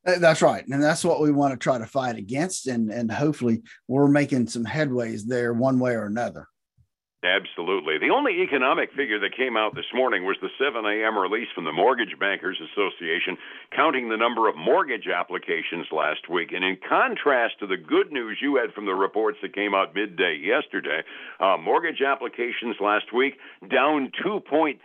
That's 0.04 0.42
right. 0.42 0.66
And 0.68 0.82
that's 0.82 1.04
what 1.04 1.22
we 1.22 1.32
want 1.32 1.54
to 1.54 1.58
try 1.58 1.78
to 1.78 1.86
fight 1.86 2.16
against. 2.16 2.68
And, 2.68 2.90
and 2.90 3.12
hopefully 3.12 3.64
we're 3.88 4.08
making 4.08 4.48
some 4.48 4.66
headways 4.66 5.24
there 5.26 5.54
one 5.54 5.80
way 5.80 5.94
or 5.94 6.06
another. 6.06 6.48
Absolutely. 7.22 7.98
The 8.00 8.16
only 8.16 8.40
economic 8.48 8.92
figure 8.96 9.20
that 9.20 9.36
came 9.36 9.58
out 9.58 9.76
this 9.76 9.92
morning 9.94 10.24
was 10.24 10.38
the 10.40 10.48
7 10.56 10.86
a.m. 10.86 11.20
release 11.20 11.50
from 11.54 11.66
the 11.66 11.76
Mortgage 11.76 12.16
Bankers 12.18 12.56
Association, 12.72 13.36
counting 13.76 14.08
the 14.08 14.16
number 14.16 14.48
of 14.48 14.56
mortgage 14.56 15.08
applications 15.12 15.88
last 15.92 16.30
week. 16.30 16.54
And 16.54 16.64
in 16.64 16.78
contrast 16.88 17.60
to 17.60 17.68
the 17.68 17.76
good 17.76 18.14
news 18.14 18.40
you 18.42 18.56
had 18.56 18.74
from 18.74 18.86
the 18.86 18.96
reports 18.96 19.38
that 19.42 19.54
came 19.54 19.76
out 19.76 19.94
midday 19.94 20.40
yesterday, 20.40 21.04
uh, 21.42 21.58
mortgage 21.58 22.00
applications 22.00 22.78
last 22.80 23.12
week 23.12 23.36
down 23.70 24.14
2.3%. 24.24 24.80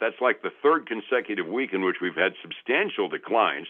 That's 0.00 0.20
like 0.22 0.40
the 0.40 0.56
third 0.62 0.88
consecutive 0.88 1.46
week 1.46 1.74
in 1.74 1.84
which 1.84 1.96
we've 2.00 2.16
had 2.16 2.32
substantial 2.40 3.10
declines 3.10 3.66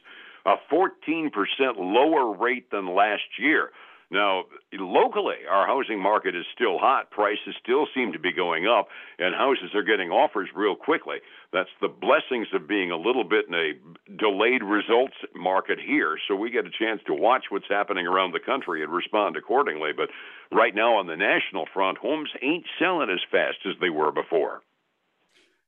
a 0.47 0.55
14% 0.73 1.31
lower 1.79 2.37
rate 2.37 2.71
than 2.71 2.95
last 2.95 3.23
year. 3.39 3.71
Now, 4.11 4.45
locally, 4.73 5.43
our 5.51 5.67
housing 5.67 6.01
market 6.01 6.37
is 6.37 6.45
still 6.55 6.79
hot. 6.79 7.11
Prices 7.11 7.57
still 7.61 7.87
seem 7.95 8.13
to 8.13 8.19
be 8.19 8.33
going 8.33 8.67
up, 8.67 8.87
and 9.19 9.35
houses 9.35 9.75
are 9.75 9.83
getting 9.83 10.11
offers 10.11 10.49
real 10.55 10.77
quickly. 10.77 11.17
That's 11.53 11.71
the 11.81 11.89
blessings 11.89 12.47
of 12.55 12.69
being 12.69 12.91
a 12.91 12.97
little 12.97 13.25
bit 13.25 13.47
in 13.49 13.55
a 13.55 13.73
delayed 14.17 14.63
results 14.63 15.17
market 15.35 15.79
here. 15.85 16.17
So 16.29 16.37
we 16.37 16.51
get 16.51 16.67
a 16.67 16.71
chance 16.71 17.01
to 17.07 17.15
watch 17.15 17.47
what's 17.51 17.69
happening 17.69 18.07
around 18.07 18.33
the 18.33 18.41
country 18.41 18.85
and 18.85 18.93
respond 18.93 19.37
accordingly. 19.37 19.91
But 19.97 20.11
right 20.53 20.75
now, 20.75 20.97
on 20.97 21.07
the 21.07 21.17
national 21.17 21.67
front, 21.73 21.99
homes 21.99 22.31
ain't 22.43 22.67
selling 22.79 23.11
as 23.11 23.21
fast 23.33 23.59
as 23.67 23.75
they 23.81 23.91
were 23.91 24.13
before. 24.13 24.63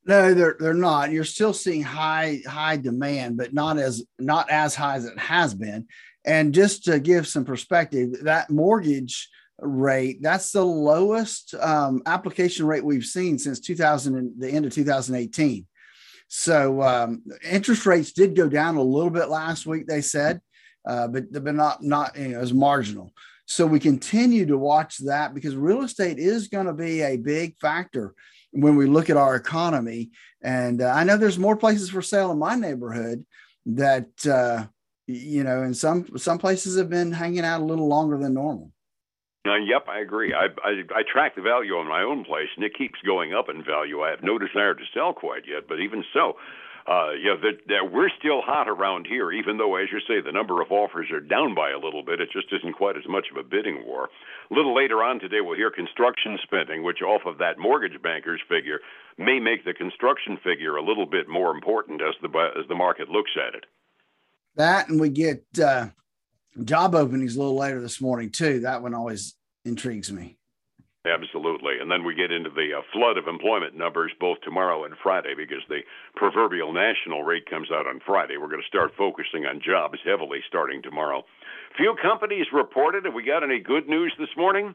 No, 0.07 0.33
they're 0.33 0.55
they're 0.57 0.73
not. 0.73 1.11
You're 1.11 1.25
still 1.25 1.53
seeing 1.53 1.83
high 1.83 2.41
high 2.47 2.77
demand, 2.77 3.37
but 3.37 3.53
not 3.53 3.77
as 3.77 4.03
not 4.17 4.49
as 4.49 4.73
high 4.73 4.95
as 4.95 5.05
it 5.05 5.19
has 5.19 5.53
been. 5.53 5.87
And 6.25 6.53
just 6.53 6.85
to 6.85 6.99
give 6.99 7.27
some 7.27 7.45
perspective, 7.45 8.23
that 8.23 8.49
mortgage 8.49 9.29
rate 9.59 10.19
that's 10.21 10.51
the 10.51 10.63
lowest 10.63 11.55
um, 11.55 12.01
application 12.05 12.67
rate 12.67 12.85
we've 12.85 13.03
seen 13.03 13.39
since 13.39 13.59
2000 13.59 14.15
and 14.15 14.31
the 14.39 14.49
end 14.49 14.65
of 14.65 14.73
2018. 14.73 15.65
So 16.27 16.81
um, 16.83 17.23
interest 17.49 17.85
rates 17.85 18.11
did 18.11 18.35
go 18.35 18.47
down 18.47 18.75
a 18.75 18.81
little 18.81 19.09
bit 19.09 19.29
last 19.29 19.65
week. 19.65 19.87
They 19.87 20.01
said, 20.01 20.41
uh, 20.87 21.07
but 21.07 21.31
but 21.31 21.55
not 21.55 21.83
not 21.83 22.17
you 22.17 22.29
know, 22.29 22.39
as 22.39 22.53
marginal. 22.53 23.11
So 23.45 23.65
we 23.65 23.79
continue 23.79 24.45
to 24.45 24.57
watch 24.57 24.97
that 24.99 25.33
because 25.33 25.55
real 25.55 25.83
estate 25.83 26.19
is 26.19 26.49
going 26.49 26.65
to 26.67 26.73
be 26.73 27.01
a 27.01 27.17
big 27.17 27.57
factor 27.59 28.13
when 28.51 28.75
we 28.75 28.85
look 28.85 29.09
at 29.09 29.17
our 29.17 29.35
economy. 29.35 30.11
And 30.41 30.81
uh, 30.81 30.91
I 30.95 31.03
know 31.03 31.17
there's 31.17 31.39
more 31.39 31.57
places 31.57 31.89
for 31.89 32.01
sale 32.01 32.31
in 32.31 32.39
my 32.39 32.55
neighborhood 32.55 33.25
that 33.65 34.25
uh, 34.25 34.67
you 35.07 35.43
know, 35.43 35.63
and 35.63 35.75
some 35.75 36.05
some 36.17 36.37
places 36.37 36.77
have 36.77 36.89
been 36.89 37.11
hanging 37.11 37.45
out 37.45 37.61
a 37.61 37.65
little 37.65 37.87
longer 37.87 38.17
than 38.17 38.33
normal. 38.33 38.71
Uh, 39.47 39.55
yep, 39.55 39.87
I 39.87 39.99
agree. 39.99 40.33
I, 40.33 40.47
I 40.63 40.83
I 40.93 41.03
track 41.11 41.35
the 41.35 41.41
value 41.41 41.73
on 41.75 41.87
my 41.87 42.01
own 42.01 42.25
place, 42.25 42.49
and 42.55 42.65
it 42.65 42.77
keeps 42.77 42.99
going 43.05 43.33
up 43.33 43.47
in 43.49 43.63
value. 43.63 44.01
I 44.01 44.09
have 44.09 44.21
no 44.21 44.37
desire 44.37 44.73
to 44.73 44.83
sell 44.93 45.13
quite 45.13 45.43
yet, 45.47 45.63
but 45.69 45.79
even 45.79 46.03
so, 46.13 46.33
uh, 46.87 47.11
you 47.11 47.25
know, 47.25 47.37
that, 47.41 47.59
that 47.67 47.91
we're 47.91 48.09
still 48.17 48.41
hot 48.41 48.69
around 48.69 49.07
here, 49.07 49.31
even 49.31 49.57
though, 49.57 49.75
as 49.75 49.89
you 49.91 49.99
say, 50.07 50.21
the 50.21 50.31
number 50.31 50.61
of 50.61 50.71
offers 50.71 51.11
are 51.11 51.19
down 51.19 51.53
by 51.53 51.71
a 51.71 51.79
little 51.79 52.01
bit. 52.01 52.21
It 52.21 52.29
just 52.31 52.47
isn't 52.51 52.77
quite 52.77 52.95
as 52.95 53.03
much 53.09 53.25
of 53.29 53.35
a 53.35 53.43
bidding 53.43 53.83
war. 53.85 54.07
A 54.49 54.53
little 54.53 54.73
later 54.73 55.03
on 55.03 55.19
today, 55.19 55.41
we'll 55.41 55.57
hear 55.57 55.69
construction 55.69 56.39
spending, 56.43 56.83
which, 56.83 57.01
off 57.01 57.23
of 57.25 57.39
that 57.39 57.59
mortgage 57.59 58.01
banker's 58.01 58.39
figure, 58.47 58.79
may 59.17 59.37
make 59.37 59.65
the 59.65 59.73
construction 59.73 60.37
figure 60.41 60.77
a 60.77 60.85
little 60.85 61.05
bit 61.05 61.27
more 61.27 61.51
important 61.51 62.01
as 62.01 62.15
the 62.21 62.29
as 62.57 62.67
the 62.69 62.75
market 62.75 63.09
looks 63.09 63.31
at 63.35 63.53
it. 63.53 63.65
That, 64.55 64.87
and 64.87 64.99
we 64.99 65.09
get 65.09 65.43
uh, 65.61 65.87
job 66.63 66.95
openings 66.95 67.35
a 67.35 67.39
little 67.39 67.57
later 67.57 67.81
this 67.81 67.99
morning 67.99 68.31
too. 68.31 68.61
That 68.61 68.81
one 68.81 68.93
always 68.93 69.35
intrigues 69.65 70.11
me. 70.11 70.37
Absolutely. 71.07 71.79
And 71.79 71.91
then 71.91 72.03
we 72.03 72.15
get 72.15 72.31
into 72.31 72.49
the 72.49 72.77
uh, 72.77 72.81
flood 72.93 73.17
of 73.17 73.27
employment 73.27 73.75
numbers 73.75 74.11
both 74.19 74.37
tomorrow 74.41 74.85
and 74.85 74.95
Friday 75.01 75.33
because 75.35 75.63
the 75.69 75.81
proverbial 76.15 76.73
national 76.73 77.23
rate 77.23 77.49
comes 77.49 77.69
out 77.71 77.87
on 77.87 77.99
Friday. 78.05 78.37
We're 78.37 78.49
going 78.49 78.61
to 78.61 78.67
start 78.67 78.91
focusing 78.97 79.45
on 79.45 79.61
jobs 79.63 79.99
heavily 80.05 80.39
starting 80.47 80.81
tomorrow. 80.81 81.23
Few 81.77 81.95
companies 82.01 82.47
reported. 82.51 83.05
Have 83.05 83.13
we 83.13 83.23
got 83.23 83.43
any 83.43 83.59
good 83.59 83.87
news 83.87 84.13
this 84.19 84.29
morning? 84.37 84.73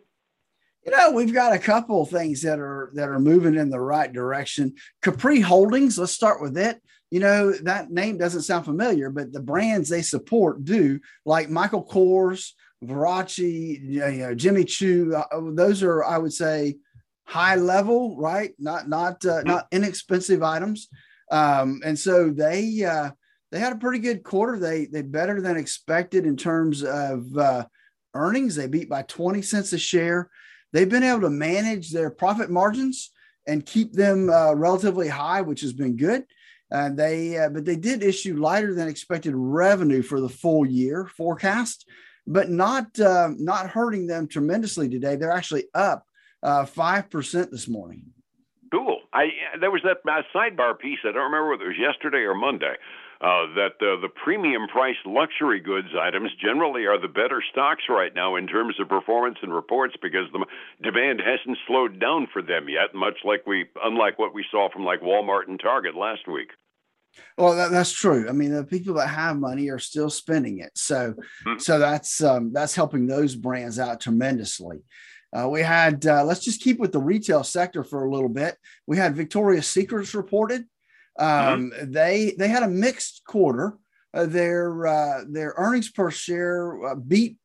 You 0.85 0.93
know, 0.93 1.13
we've 1.13 1.33
got 1.33 1.53
a 1.53 1.59
couple 1.59 2.05
things 2.07 2.43
that 2.43 2.59
are 2.59 2.91
that 2.95 3.09
are 3.09 3.21
moving 3.21 3.55
in 3.55 3.71
the 3.71 3.81
right 3.81 4.13
direction. 4.13 4.75
Capri 5.01 5.41
Holdings, 5.41 5.97
let's 5.97 6.13
start 6.13 6.43
with 6.43 6.59
it. 6.59 6.83
You 7.11 7.21
know, 7.21 7.53
that 7.53 7.91
name 7.91 8.19
doesn't 8.19 8.43
sound 8.43 8.65
familiar, 8.65 9.11
but 9.11 9.33
the 9.33 9.41
brands 9.41 9.89
they 9.89 10.03
support 10.03 10.65
do, 10.65 10.99
like 11.25 11.51
Michael 11.51 11.85
Kors, 11.85 12.53
Versace, 12.85 13.81
you 13.83 14.01
know, 14.01 14.35
Jimmy 14.35 14.65
Choo. 14.65 15.15
Uh, 15.15 15.41
those 15.53 15.83
are, 15.83 16.05
I 16.05 16.19
would 16.19 16.33
say, 16.33 16.77
high 17.25 17.55
level, 17.57 18.17
right? 18.17 18.53
Not 18.59 18.89
not 18.89 19.25
uh, 19.25 19.43
not 19.43 19.67
inexpensive 19.73 20.43
items. 20.43 20.89
Um, 21.31 21.81
and 21.85 21.99
so 21.99 22.31
they 22.31 22.85
uh, 22.85 23.11
they 23.51 23.59
had 23.59 23.73
a 23.73 23.79
pretty 23.79 24.01
good 24.01 24.23
quarter. 24.23 24.59
They 24.59 24.87
they 24.87 25.03
better 25.03 25.41
than 25.41 25.57
expected 25.57 26.27
in 26.27 26.37
terms 26.37 26.83
of 26.83 27.37
uh, 27.37 27.65
earnings. 28.15 28.55
They 28.55 28.67
beat 28.67 28.89
by 28.89 29.03
20 29.03 29.43
cents 29.43 29.73
a 29.73 29.79
share. 29.79 30.31
They've 30.73 30.89
been 30.89 31.03
able 31.03 31.23
to 31.23 31.31
manage 31.31 31.91
their 31.91 32.11
profit 32.11 32.51
margins 32.51 33.11
and 33.47 33.67
keep 33.67 33.93
them 33.93 34.31
uh, 34.31 34.55
relatively 34.55 35.09
high, 35.09 35.43
which 35.43 35.61
has 35.61 35.73
been 35.73 35.97
good. 35.97 36.25
And 36.71 36.99
they 36.99 37.39
uh, 37.39 37.51
but 37.51 37.65
they 37.65 37.77
did 37.77 38.03
issue 38.03 38.37
lighter 38.37 38.75
than 38.75 38.89
expected 38.89 39.35
revenue 39.35 40.03
for 40.03 40.21
the 40.21 40.29
full 40.29 40.67
year 40.67 41.07
forecast 41.07 41.87
but 42.27 42.51
not 42.51 42.99
uh, 43.01 43.31
not 43.37 43.71
hurting 43.71 44.07
them 44.07 44.29
tremendously 44.29 44.89
today. 44.89 45.17
They're 45.17 45.33
actually 45.33 45.65
up 45.75 46.07
uh, 46.43 46.65
five 46.65 47.05
uh, 47.05 47.09
percent 47.09 47.51
this 47.51 47.69
morning. 47.69 48.13
Cool. 48.73 49.01
I 49.13 49.29
there 49.61 49.71
was 49.71 49.83
that 49.85 50.05
sidebar 50.35 50.79
piece. 50.79 50.99
I 51.05 51.13
don't 51.13 51.31
remember 51.31 51.51
whether 51.51 51.65
it 51.65 51.79
was 51.79 51.79
yesterday 51.79 52.25
or 52.25 52.35
Monday. 52.35 52.75
Uh, 53.23 53.47
that 53.55 53.79
uh, 53.79 54.01
the 54.03 54.09
premium 54.25 54.67
price 54.67 54.97
luxury 55.07 55.61
goods 55.61 55.95
items 55.95 56.29
generally 56.43 56.87
are 56.87 57.01
the 57.01 57.07
better 57.07 57.41
stocks 57.53 57.85
right 57.89 58.13
now 58.17 58.35
in 58.35 58.49
terms 58.49 58.75
of 58.81 58.89
performance 58.89 59.39
and 59.43 59.55
reports 59.55 59.95
because 60.03 60.27
the 60.33 60.45
demand 60.83 61.21
hasn't 61.21 61.57
slowed 61.69 62.01
down 62.01 62.27
for 62.33 62.43
them 62.43 62.69
yet, 62.69 62.93
much 62.99 63.19
like 63.23 63.47
we, 63.47 63.67
unlike 63.85 64.19
what 64.19 64.35
we 64.35 64.45
saw 64.51 64.69
from 64.73 64.85
like 64.85 65.03
Walmart 65.03 65.47
and 65.47 65.61
Target 65.61 65.95
last 65.95 66.27
week. 66.27 66.51
Well, 67.37 67.57
that, 67.57 67.71
that's 67.71 67.93
true. 67.93 68.29
I 68.29 68.33
mean, 68.33 68.53
the 68.53 68.65
people 68.65 68.95
that 68.95 69.09
have 69.09 69.39
money 69.39 69.71
are 69.71 69.79
still 69.79 70.11
spending 70.11 70.61
it, 70.61 70.73
so 70.75 71.13
mm-hmm. 71.13 71.59
so 71.59 71.79
that's 71.79 72.23
um, 72.23 72.53
that's 72.53 72.75
helping 72.75 73.07
those 73.07 73.35
brands 73.35 73.79
out 73.79 74.01
tremendously. 74.01 74.79
Uh, 75.35 75.49
we 75.49 75.63
had 75.63 76.07
uh, 76.07 76.25
let's 76.25 76.45
just 76.45 76.63
keep 76.63 76.79
with 76.79 76.93
the 76.93 76.99
retail 76.99 77.43
sector 77.43 77.85
for 77.85 78.05
a 78.05 78.11
little 78.11 78.29
bit. 78.29 78.57
We 78.87 78.97
had 78.97 79.17
Victoria's 79.17 79.67
Secrets 79.67 80.15
reported. 80.15 80.65
Um, 81.19 81.71
mm-hmm. 81.71 81.91
They 81.91 82.35
they 82.39 82.49
had 82.49 82.63
a 82.63 82.69
mixed 82.69 83.23
quarter. 83.27 83.77
Uh, 84.15 84.27
their 84.27 84.87
uh, 84.87 85.25
their 85.29 85.55
earnings 85.57 85.91
per 85.91 86.11
share 86.11 86.85
uh, 86.87 86.95
beat 86.95 87.39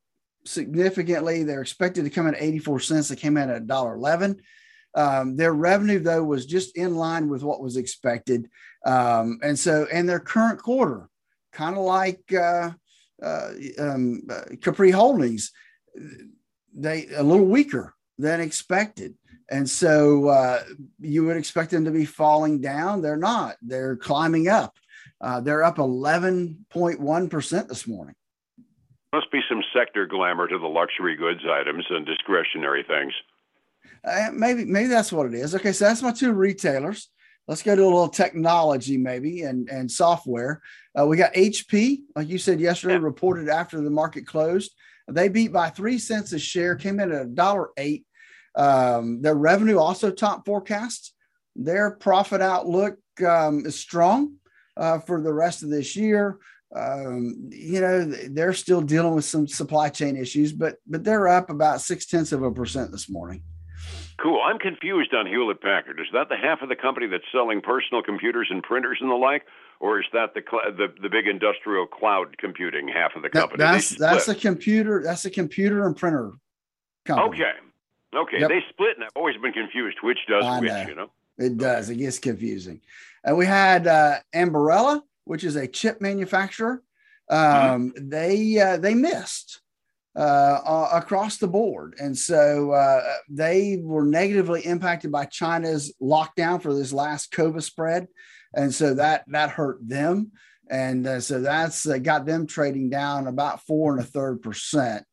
significantly. 0.48 1.44
They're 1.44 1.62
expected 1.62 2.04
to 2.04 2.10
come 2.10 2.28
in 2.28 2.36
at 2.36 2.42
84 2.42 2.80
cents. 2.82 3.08
They 3.10 3.16
came 3.16 3.38
in 3.38 3.50
at 3.50 3.66
$1.11. 3.66 4.40
Um, 4.96 5.36
their 5.36 5.54
revenue, 5.54 6.00
though, 6.00 6.24
was 6.24 6.46
just 6.46 6.76
in 6.76 6.96
line 6.96 7.30
with 7.30 7.44
what 7.44 7.62
was 7.62 7.78
expected. 7.78 8.50
Um, 8.88 9.40
and 9.44 9.60
so, 9.60 9.86
and 9.92 10.08
their 10.08 10.22
current 10.22 10.64
quarter, 10.64 11.10
kind 11.52 11.76
of 11.76 11.84
like 11.84 12.22
uh, 12.34 12.72
uh, 13.22 13.50
um, 13.78 14.22
uh, 14.30 14.44
Capri 14.62 14.92
Holdings, 14.92 15.52
they 16.74 17.08
a 17.14 17.22
little 17.22 17.46
weaker 17.46 17.94
than 18.18 18.40
expected. 18.40 19.16
And 19.50 19.70
so 19.70 20.28
uh, 20.30 20.64
you 21.00 21.26
would 21.26 21.38
expect 21.38 21.72
them 21.72 21.86
to 21.86 21.92
be 21.92 22.06
falling 22.06 22.62
down. 22.62 23.02
They're 23.02 23.18
not. 23.18 23.58
They're 23.62 23.98
climbing 23.98 24.48
up. 24.48 24.78
Uh, 25.20 25.42
they're 25.42 25.64
up 25.64 25.78
11.1% 25.78 27.68
this 27.68 27.88
morning. 27.88 28.16
Must 29.14 29.32
be 29.32 29.42
some 29.50 29.64
sector 29.76 30.06
glamour 30.06 30.48
to 30.48 30.60
the 30.60 30.68
luxury 30.68 31.16
goods 31.16 31.42
items 31.50 31.86
and 31.90 32.06
discretionary 32.06 32.84
things. 32.84 33.14
Uh, 34.04 34.30
maybe 34.34 34.64
maybe 34.66 34.88
that's 34.88 35.12
what 35.12 35.26
it 35.26 35.34
is. 35.34 35.56
Okay, 35.56 35.72
so 35.72 35.86
that's 35.86 36.02
my 36.04 36.12
two 36.12 36.34
retailers. 36.34 37.10
Let's 37.48 37.64
go 37.64 37.76
to 37.76 37.82
a 37.82 37.86
little 37.86 38.10
technology, 38.10 38.98
maybe, 38.98 39.44
and 39.44 39.70
and 39.70 39.90
software. 39.90 40.62
Uh, 41.00 41.06
we 41.06 41.18
got 41.18 41.34
HP, 41.34 42.02
like 42.16 42.28
you 42.28 42.38
said 42.38 42.60
yesterday, 42.60 42.96
yeah. 42.96 43.00
reported 43.00 43.48
after 43.48 43.80
the 43.82 43.90
market 43.90 44.28
closed. 44.28 44.74
They 45.08 45.30
beat 45.30 45.54
by 45.54 45.70
three 45.70 45.98
cents 45.98 46.34
a 46.34 46.40
share, 46.40 46.76
came 46.76 47.00
in 47.00 47.12
at 47.12 47.22
a 47.22 47.26
dollar 47.26 47.70
eight. 47.78 48.06
Um, 48.56 49.22
their 49.22 49.36
revenue 49.36 49.78
also 49.78 50.12
top 50.12 50.46
forecast. 50.46 51.14
Their 51.56 51.92
profit 51.92 52.42
outlook 52.42 52.98
um, 53.26 53.66
is 53.66 53.80
strong 53.80 54.36
uh, 54.76 55.00
for 55.00 55.22
the 55.22 55.34
rest 55.34 55.64
of 55.64 55.70
this 55.70 55.96
year. 55.96 56.40
Um, 56.76 57.50
you 57.52 57.80
know, 57.80 58.04
they're 58.04 58.54
still 58.54 58.82
dealing 58.82 59.16
with 59.16 59.26
some 59.26 59.48
supply 59.48 59.88
chain 59.90 60.18
issues, 60.18 60.52
but 60.52 60.76
but 60.86 61.04
they're 61.04 61.30
up 61.30 61.50
about 61.50 61.82
six 61.82 62.06
tenths 62.06 62.34
of 62.34 62.44
a 62.44 62.52
percent 62.52 62.92
this 62.92 63.10
morning. 63.10 63.44
Cool. 64.20 64.42
I'm 64.44 64.58
confused 64.58 65.14
on 65.14 65.28
Hewlett 65.28 65.62
Packard. 65.62 66.00
Is 66.00 66.08
that 66.14 66.30
the 66.30 66.38
half 66.38 66.62
of 66.62 66.70
the 66.70 66.76
company 66.76 67.06
that's 67.08 67.24
selling 67.32 67.62
personal 67.62 68.02
computers 68.02 68.48
and 68.50 68.64
printers 68.64 68.98
and 69.00 69.12
the 69.12 69.16
like, 69.16 69.44
or 69.80 70.00
is 70.00 70.06
that 70.12 70.34
the 70.34 70.42
cl- 70.50 70.76
the, 70.76 70.88
the 71.02 71.10
big 71.10 71.28
industrial 71.28 71.86
cloud 71.86 72.36
computing 72.40 72.88
half 72.88 73.16
of 73.16 73.22
the 73.22 73.30
company? 73.30 73.60
That, 73.60 73.74
that's 73.74 73.90
that's 73.96 74.28
a 74.28 74.34
computer. 74.34 75.04
That's 75.04 75.26
a 75.26 75.30
computer 75.30 75.86
and 75.86 75.96
printer 75.96 76.32
company. 77.06 77.44
Okay. 77.44 77.52
Okay. 78.16 78.40
Yep. 78.40 78.50
They 78.50 78.64
split, 78.70 78.96
and 78.96 79.04
I've 79.04 79.12
always 79.16 79.38
been 79.38 79.54
confused 79.54 79.98
which 80.02 80.20
does 80.28 80.44
I 80.44 80.60
which. 80.62 80.70
Know. 80.70 80.86
You 80.88 80.96
know. 80.96 81.10
It 81.38 81.58
does. 81.58 81.90
It 81.92 81.98
gets 81.98 82.18
confusing. 82.18 82.82
And 83.24 83.38
we 83.38 83.46
had 83.46 83.86
uh, 83.86 84.16
Ambarella, 84.34 85.02
which 85.26 85.44
is 85.44 85.56
a 85.56 85.68
chip 85.68 86.02
manufacturer. 86.02 86.82
Mm-hmm. 87.30 87.74
Um, 87.74 87.92
mm-hmm. 87.92 88.10
They 88.10 88.60
uh, 88.60 88.78
they 88.78 88.96
missed 88.96 89.62
uh, 90.18 90.90
across 90.94 91.38
the 91.38 91.48
board. 91.48 91.96
And 92.00 92.18
so 92.18 92.72
uh, 92.72 93.04
they 93.30 93.80
were 93.82 94.06
negatively 94.06 94.62
impacted 94.62 95.12
by 95.12 95.26
China's 95.26 95.94
lockdown 96.02 96.62
for 96.62 96.74
this 96.74 96.92
last 96.92 97.32
COVID 97.32 97.62
spread. 97.62 98.08
And 98.54 98.74
so 98.74 98.96
that, 98.96 99.26
that 99.28 99.52
hurt 99.52 99.78
them. 99.88 100.32
And 100.70 101.06
uh, 101.06 101.20
so 101.20 101.40
that's 101.42 101.88
uh, 101.88 102.00
got 102.00 102.26
them 102.26 102.48
trading 102.48 102.90
down 102.90 103.28
about 103.28 103.62
four 103.66 103.94
and 103.94 104.02
a 104.02 104.06
third 104.06 104.42
percent. 104.42 105.06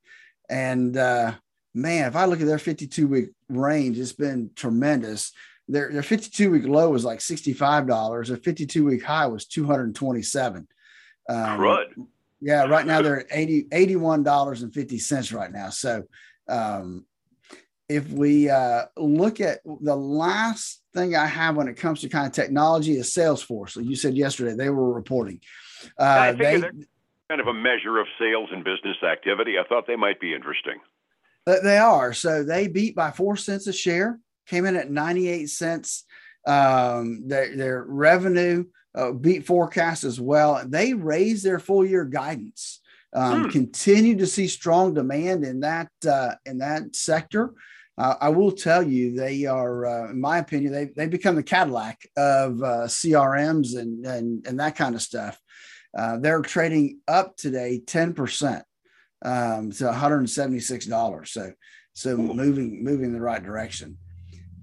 And 0.49 0.97
uh, 0.97 1.35
man, 1.75 2.09
if 2.09 2.17
I 2.17 2.25
look 2.25 2.41
at 2.41 2.47
their 2.47 2.59
52 2.59 3.07
week 3.07 3.29
range, 3.49 3.99
it's 3.99 4.13
been 4.13 4.51
tremendous. 4.57 5.33
Their, 5.69 5.93
their 5.93 6.03
52 6.03 6.51
week 6.51 6.67
low 6.67 6.91
was 6.91 7.05
like 7.05 7.19
$65. 7.19 8.27
Their 8.27 8.37
52 8.37 8.85
week 8.85 9.03
high 9.03 9.27
was 9.27 9.47
227. 9.47 10.67
Um, 11.29 11.61
yeah, 12.45 12.65
right 12.67 12.87
now 12.87 13.01
they're 13.01 13.21
at 13.21 13.27
80 13.31 13.65
$81.50 13.65 15.35
right 15.35 15.51
now. 15.51 15.71
So 15.71 16.03
um, 16.47 17.07
if 17.89 18.11
we 18.11 18.51
uh, 18.51 18.83
look 18.99 19.41
at 19.41 19.61
the 19.65 19.97
last 19.97 20.83
thing 20.93 21.17
I 21.17 21.25
have 21.25 21.57
when 21.57 21.69
it 21.69 21.79
comes 21.79 22.03
to 22.03 22.11
kind 22.11 22.27
of 22.27 22.33
technology 22.33 22.99
is 22.99 23.15
Salesforce. 23.15 23.79
Like 23.79 23.87
you 23.87 23.97
said 23.97 24.15
yesterday, 24.15 24.55
they 24.55 24.69
were 24.69 24.93
reporting. 24.93 25.41
Uh, 25.99 26.33
they 26.33 26.61
kind 27.31 27.41
of 27.41 27.47
a 27.47 27.55
measure 27.55 27.99
of 27.99 28.07
sales 28.19 28.51
and 28.53 28.63
business 28.63 29.03
activity. 29.03 29.59
I 29.59 29.67
thought 29.67 29.87
they 29.87 29.97
might 29.97 30.21
be 30.21 30.35
interesting. 30.35 30.81
They 31.47 31.79
are. 31.79 32.13
So 32.13 32.45
they 32.45 32.69
beat 32.69 32.95
by 32.95 33.11
four 33.11 33.37
cents 33.37 33.67
a 33.67 33.73
share, 33.73 34.19
came 34.47 34.67
in 34.67 34.77
at 34.77 34.91
98 34.91 35.47
cents. 35.47 36.05
Um, 36.47 37.27
their, 37.27 37.57
their 37.57 37.85
revenue 37.89 38.67
uh, 38.95 39.13
beat 39.13 39.47
forecast 39.47 40.05
as 40.05 40.21
well. 40.21 40.63
They 40.67 40.95
raised 40.95 41.45
their 41.45 41.59
full 41.59 41.85
year 41.85 42.05
guidance. 42.05 42.81
Um, 43.13 43.45
hmm. 43.45 43.51
Continue 43.51 44.17
to 44.19 44.27
see 44.27 44.49
strong 44.49 44.95
demand 44.95 45.45
in 45.45 45.61
that 45.61 45.91
uh, 46.09 46.35
in 46.47 46.59
that 46.59 46.97
sector. 46.97 47.55
Uh, 47.97 48.17
I 48.21 48.29
will 48.31 48.51
tell 48.51 48.83
you, 48.83 49.15
they 49.15 49.47
are, 49.47 49.87
uh, 49.87 50.11
in 50.11 50.21
my 50.21 50.39
opinion, 50.39 50.73
they 50.73 50.87
they 50.87 51.07
become 51.07 51.37
the 51.37 51.43
Cadillac 51.43 52.01
of 52.17 52.61
uh, 52.61 52.87
CRMs 52.87 53.79
and, 53.79 54.05
and 54.05 54.47
and 54.47 54.59
that 54.59 54.75
kind 54.75 54.95
of 54.95 55.03
stuff. 55.03 55.41
Uh, 55.97 56.19
they're 56.19 56.43
trading 56.43 56.99
up 57.07 57.37
today 57.37 57.81
ten 57.87 58.15
percent 58.15 58.65
um, 59.25 59.71
to 59.71 59.85
one 59.85 59.95
hundred 59.95 60.19
and 60.19 60.31
seventy 60.31 60.61
six 60.61 60.87
dollars. 60.87 61.31
So 61.31 61.53
so 61.93 62.17
moving 62.17 62.83
moving 62.83 63.07
in 63.07 63.13
the 63.13 63.21
right 63.21 63.43
direction. 63.43 63.97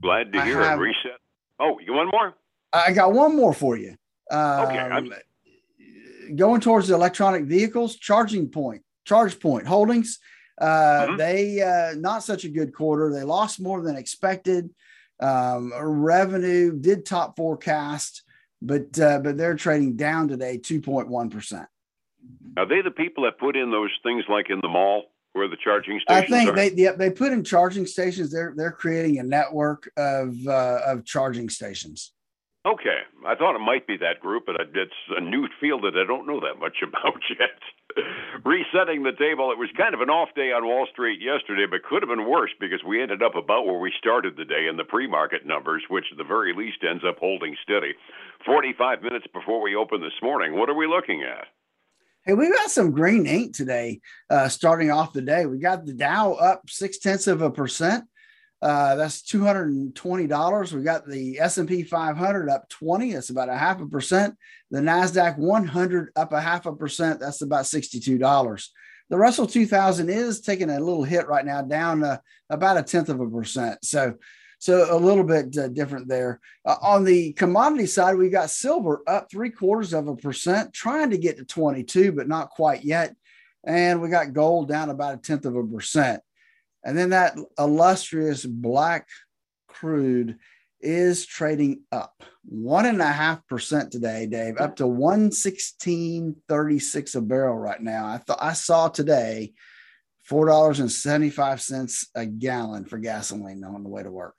Glad 0.01 0.33
to 0.33 0.43
hear 0.43 0.61
have, 0.61 0.79
it. 0.79 0.81
Reset. 0.81 1.19
Oh, 1.59 1.79
you 1.79 1.93
want 1.93 2.11
more? 2.11 2.33
I 2.73 2.91
got 2.91 3.13
one 3.13 3.35
more 3.35 3.53
for 3.53 3.77
you. 3.77 3.95
Um, 4.31 4.67
okay. 4.67 4.79
I'm... 4.79 5.13
Going 6.35 6.61
towards 6.61 6.87
the 6.87 6.95
electronic 6.95 7.43
vehicles, 7.43 7.97
charging 7.97 8.47
point, 8.47 8.83
ChargePoint 9.05 9.65
holdings. 9.65 10.19
Uh, 10.59 10.65
mm-hmm. 11.07 11.17
They 11.17 11.61
uh, 11.61 11.95
not 11.97 12.23
such 12.23 12.45
a 12.45 12.49
good 12.49 12.73
quarter. 12.73 13.11
They 13.11 13.23
lost 13.23 13.59
more 13.59 13.81
than 13.81 13.97
expected. 13.97 14.69
Um, 15.19 15.73
revenue 15.75 16.71
did 16.79 17.05
top 17.05 17.35
forecast, 17.35 18.23
but 18.61 18.97
uh, 18.99 19.19
but 19.19 19.37
they're 19.37 19.55
trading 19.55 19.97
down 19.97 20.27
today, 20.27 20.57
two 20.57 20.79
point 20.79 21.09
one 21.09 21.29
percent. 21.29 21.67
Are 22.57 22.65
they 22.65 22.81
the 22.81 22.91
people 22.91 23.23
that 23.25 23.39
put 23.39 23.57
in 23.57 23.71
those 23.71 23.91
things 24.03 24.23
like 24.29 24.49
in 24.49 24.59
the 24.61 24.69
mall 24.69 25.11
where 25.33 25.47
the 25.47 25.57
charging 25.61 25.99
stations? 25.99 26.31
I 26.33 26.37
think 26.37 26.49
are? 26.49 26.55
they 26.55 26.71
yeah, 26.71 26.93
they 26.93 27.09
put 27.09 27.33
in 27.33 27.43
charging 27.43 27.85
stations. 27.85 28.31
They're 28.31 28.53
they're 28.55 28.71
creating 28.71 29.19
a 29.19 29.23
network 29.23 29.91
of 29.97 30.35
uh, 30.47 30.79
of 30.85 31.03
charging 31.05 31.49
stations. 31.49 32.13
Okay, 32.63 33.01
I 33.25 33.33
thought 33.33 33.55
it 33.55 33.65
might 33.65 33.87
be 33.87 33.97
that 33.97 34.19
group, 34.21 34.45
but 34.45 34.55
it's 34.61 35.01
a 35.17 35.19
new 35.19 35.47
field 35.59 35.81
that 35.81 35.97
I 35.97 36.05
don't 36.05 36.27
know 36.27 36.39
that 36.41 36.59
much 36.59 36.77
about 36.87 37.17
yet. 37.27 37.57
Resetting 38.45 39.01
the 39.01 39.17
table, 39.17 39.51
it 39.51 39.57
was 39.57 39.69
kind 39.75 39.95
of 39.95 40.01
an 40.01 40.09
off 40.09 40.29
day 40.35 40.53
on 40.53 40.63
Wall 40.63 40.87
Street 40.93 41.19
yesterday, 41.19 41.65
but 41.69 41.83
could 41.83 42.03
have 42.03 42.09
been 42.09 42.29
worse 42.29 42.51
because 42.59 42.83
we 42.87 43.01
ended 43.01 43.23
up 43.23 43.35
about 43.35 43.65
where 43.65 43.79
we 43.79 43.91
started 43.97 44.37
the 44.37 44.45
day 44.45 44.67
in 44.69 44.77
the 44.77 44.85
pre-market 44.85 45.45
numbers, 45.45 45.83
which 45.89 46.05
at 46.11 46.17
the 46.19 46.23
very 46.23 46.53
least 46.53 46.85
ends 46.87 47.03
up 47.03 47.17
holding 47.17 47.57
steady. 47.63 47.93
Forty-five 48.45 49.01
minutes 49.01 49.25
before 49.33 49.61
we 49.61 49.75
open 49.75 49.99
this 49.99 50.21
morning, 50.21 50.55
what 50.55 50.69
are 50.69 50.77
we 50.77 50.87
looking 50.87 51.23
at? 51.23 51.47
Hey, 52.23 52.35
we 52.35 52.49
got 52.51 52.69
some 52.69 52.91
green 52.91 53.25
ink 53.25 53.55
today. 53.55 53.99
Uh, 54.29 54.47
starting 54.47 54.91
off 54.91 55.13
the 55.13 55.23
day, 55.23 55.47
we 55.47 55.57
got 55.57 55.85
the 55.85 55.93
Dow 55.93 56.33
up 56.33 56.69
six 56.69 56.99
tenths 56.99 57.25
of 57.25 57.41
a 57.41 57.49
percent. 57.49 58.05
Uh, 58.61 58.95
that's 58.95 59.23
two 59.23 59.43
hundred 59.43 59.69
and 59.69 59.95
twenty 59.95 60.27
dollars. 60.27 60.73
We 60.73 60.83
got 60.83 61.07
the 61.07 61.39
S 61.39 61.57
and 61.57 61.67
P 61.67 61.83
500 61.83 62.49
up 62.49 62.69
twenty. 62.69 63.13
That's 63.13 63.31
about 63.31 63.49
a 63.49 63.57
half 63.57 63.81
a 63.81 63.87
percent. 63.87 64.35
The 64.69 64.79
Nasdaq 64.79 65.37
100 65.37 66.11
up 66.15 66.31
a 66.31 66.39
half 66.39 66.65
a 66.67 66.75
percent. 66.75 67.19
That's 67.19 67.41
about 67.41 67.65
sixty-two 67.65 68.19
dollars. 68.19 68.71
The 69.11 69.17
Russell 69.17 69.45
2000 69.45 70.09
is 70.09 70.39
taking 70.39 70.69
a 70.69 70.79
little 70.79 71.03
hit 71.03 71.27
right 71.27 71.45
now, 71.45 71.61
down 71.61 72.01
uh, 72.01 72.19
about 72.49 72.77
a 72.77 72.81
tenth 72.81 73.09
of 73.09 73.19
a 73.19 73.29
percent. 73.29 73.83
So, 73.83 74.15
so 74.57 74.87
a 74.89 74.95
little 74.95 75.25
bit 75.25 75.57
uh, 75.57 75.67
different 75.67 76.07
there. 76.07 76.39
Uh, 76.65 76.77
on 76.81 77.03
the 77.03 77.33
commodity 77.33 77.87
side, 77.87 78.15
we 78.15 78.29
got 78.29 78.49
silver 78.49 79.03
up 79.07 79.29
three 79.29 79.49
quarters 79.49 79.93
of 79.93 80.07
a 80.07 80.15
percent, 80.15 80.71
trying 80.71 81.09
to 81.09 81.17
get 81.17 81.35
to 81.37 81.43
22, 81.43 82.13
but 82.13 82.29
not 82.29 82.51
quite 82.51 82.85
yet. 82.85 83.13
And 83.65 84.01
we 84.01 84.07
got 84.07 84.31
gold 84.31 84.69
down 84.69 84.89
about 84.89 85.15
a 85.15 85.17
tenth 85.17 85.45
of 85.45 85.57
a 85.57 85.63
percent. 85.67 86.21
And 86.83 86.97
then 86.97 87.11
that 87.11 87.37
illustrious 87.59 88.43
black 88.45 89.07
crude 89.67 90.37
is 90.79 91.25
trading 91.25 91.81
up 91.91 92.23
one 92.43 92.87
and 92.87 93.01
a 93.01 93.11
half 93.11 93.45
percent 93.47 93.91
today, 93.91 94.25
Dave, 94.25 94.59
up 94.59 94.77
to 94.77 94.85
116.36 94.85 97.15
a 97.15 97.21
barrel 97.21 97.57
right 97.57 97.81
now. 97.81 98.07
I 98.07 98.17
thought 98.17 98.41
I 98.41 98.53
saw 98.53 98.87
today 98.89 99.53
$4.75 100.29 102.05
a 102.15 102.25
gallon 102.25 102.85
for 102.85 102.97
gasoline 102.97 103.63
on 103.63 103.83
the 103.83 103.89
way 103.89 104.01
to 104.03 104.11
work. 104.11 104.35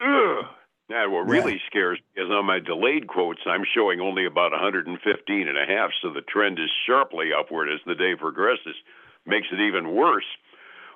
Ugh. 0.00 0.46
Now, 0.88 1.10
what 1.10 1.28
really 1.28 1.52
yeah. 1.52 1.58
scares 1.66 2.00
me 2.16 2.22
is 2.22 2.30
on 2.30 2.46
my 2.46 2.60
delayed 2.60 3.08
quotes, 3.08 3.40
I'm 3.46 3.64
showing 3.74 4.00
only 4.00 4.24
about 4.24 4.52
115 4.52 5.48
and 5.48 5.58
a 5.58 5.66
half, 5.66 5.90
so 6.00 6.10
the 6.10 6.22
trend 6.22 6.58
is 6.58 6.70
sharply 6.86 7.28
upward 7.38 7.68
as 7.68 7.80
the 7.84 7.94
day 7.94 8.14
progresses. 8.18 8.74
Makes 9.26 9.48
it 9.52 9.60
even 9.60 9.94
worse. 9.94 10.24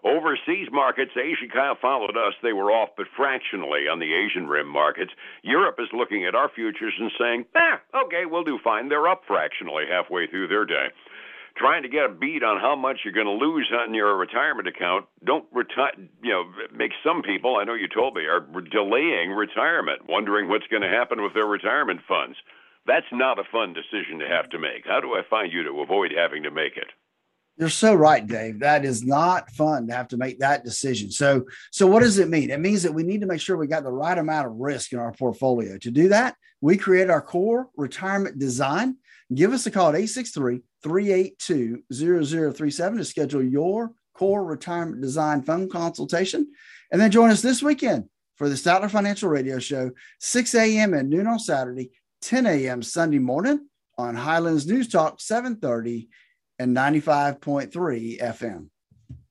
Overseas 0.05 0.67
markets, 0.73 1.12
Asia 1.17 1.47
kind 1.53 1.71
of 1.71 1.79
followed 1.79 2.17
us. 2.17 2.35
They 2.43 2.53
were 2.53 2.73
off, 2.73 2.91
but 2.97 3.07
fractionally 3.17 3.87
on 3.87 4.01
the 4.01 4.12
Asian 4.12 4.49
rim 4.49 4.67
markets. 4.67 5.12
Europe 5.43 5.77
is 5.79 5.88
looking 5.93 6.27
at 6.27 6.35
our 6.35 6.49
futures 6.49 6.95
and 6.99 7.12
saying, 7.19 7.45
ah, 7.55 7.81
okay, 8.07 8.27
we'll 8.27 8.43
do 8.43 8.59
fine. 8.65 8.88
They're 8.88 9.07
up 9.09 9.23
fractionally 9.27 9.85
halfway 9.88 10.27
through 10.27 10.49
their 10.49 10.65
day. 10.65 10.88
Trying 11.57 11.83
to 11.83 11.88
get 11.88 12.07
a 12.07 12.09
beat 12.09 12.43
on 12.43 12.61
how 12.61 12.75
much 12.75 13.01
you're 13.05 13.12
going 13.15 13.27
to 13.27 13.45
lose 13.47 13.71
on 13.73 13.95
your 13.95 14.17
retirement 14.17 14.67
account. 14.67 15.07
Don't 15.25 15.45
retire, 15.53 15.93
you 16.23 16.33
know, 16.33 16.51
make 16.75 16.93
some 17.05 17.23
people, 17.23 17.57
I 17.57 17.65
know 17.65 17.75
you 17.75 17.88
told 17.88 18.15
me, 18.15 18.23
are 18.23 18.41
delaying 18.41 19.31
retirement, 19.31 20.09
wondering 20.09 20.49
what's 20.49 20.67
going 20.67 20.83
to 20.83 20.88
happen 20.88 21.23
with 21.23 21.35
their 21.35 21.47
retirement 21.47 22.01
funds. 22.09 22.37
That's 22.87 23.07
not 23.12 23.38
a 23.38 23.45
fun 23.53 23.75
decision 23.75 24.19
to 24.19 24.27
have 24.27 24.51
to 24.51 24.59
make. 24.59 24.87
How 24.87 25.01
do 25.01 25.12
I 25.15 25.23
find 25.29 25.53
you 25.53 25.62
to 25.65 25.81
avoid 25.81 26.11
having 26.17 26.43
to 26.43 26.51
make 26.51 26.77
it? 26.77 26.88
You're 27.62 27.68
so 27.68 27.94
right, 27.94 28.27
Dave. 28.27 28.59
That 28.59 28.85
is 28.85 29.05
not 29.05 29.48
fun 29.53 29.87
to 29.87 29.94
have 29.94 30.09
to 30.09 30.16
make 30.16 30.40
that 30.40 30.64
decision. 30.64 31.12
So, 31.12 31.44
so 31.70 31.87
what 31.87 32.01
does 32.01 32.18
it 32.18 32.29
mean? 32.29 32.51
It 32.51 32.59
means 32.59 32.83
that 32.83 32.92
we 32.92 33.05
need 33.05 33.20
to 33.20 33.29
make 33.29 33.40
sure 33.40 33.57
we 33.57 33.68
got 33.68 33.85
the 33.85 33.92
right 33.92 34.18
amount 34.18 34.48
of 34.48 34.55
risk 34.55 34.92
in 34.92 34.98
our 34.98 35.12
portfolio. 35.12 35.79
To 35.79 35.90
do 35.92 36.09
that, 36.09 36.35
we 36.61 36.77
create 36.77 37.09
our 37.09 37.20
core 37.20 37.68
retirement 37.77 38.40
design. 38.40 38.96
Give 39.33 39.53
us 39.53 39.64
a 39.64 39.70
call 39.70 39.90
at 39.90 39.94
863 39.94 40.62
382 40.83 41.85
0037 42.53 42.98
to 42.98 43.05
schedule 43.05 43.44
your 43.44 43.92
core 44.12 44.42
retirement 44.42 45.01
design 45.01 45.42
phone 45.42 45.70
consultation. 45.70 46.51
And 46.90 47.01
then 47.01 47.12
join 47.12 47.31
us 47.31 47.42
this 47.42 47.62
weekend 47.62 48.09
for 48.38 48.48
the 48.48 48.57
Statler 48.57 48.90
Financial 48.90 49.29
Radio 49.29 49.61
Show, 49.61 49.92
6 50.18 50.55
a.m. 50.57 50.94
and 50.94 51.09
noon 51.09 51.29
on 51.29 51.38
Saturday, 51.38 51.92
10 52.22 52.44
a.m. 52.44 52.83
Sunday 52.83 53.20
morning 53.20 53.68
on 53.96 54.16
Highlands 54.16 54.66
News 54.66 54.88
Talk, 54.88 55.20
730 55.20 56.09
and 56.62 56.77
95.3 56.77 58.20
FM. 58.20 58.68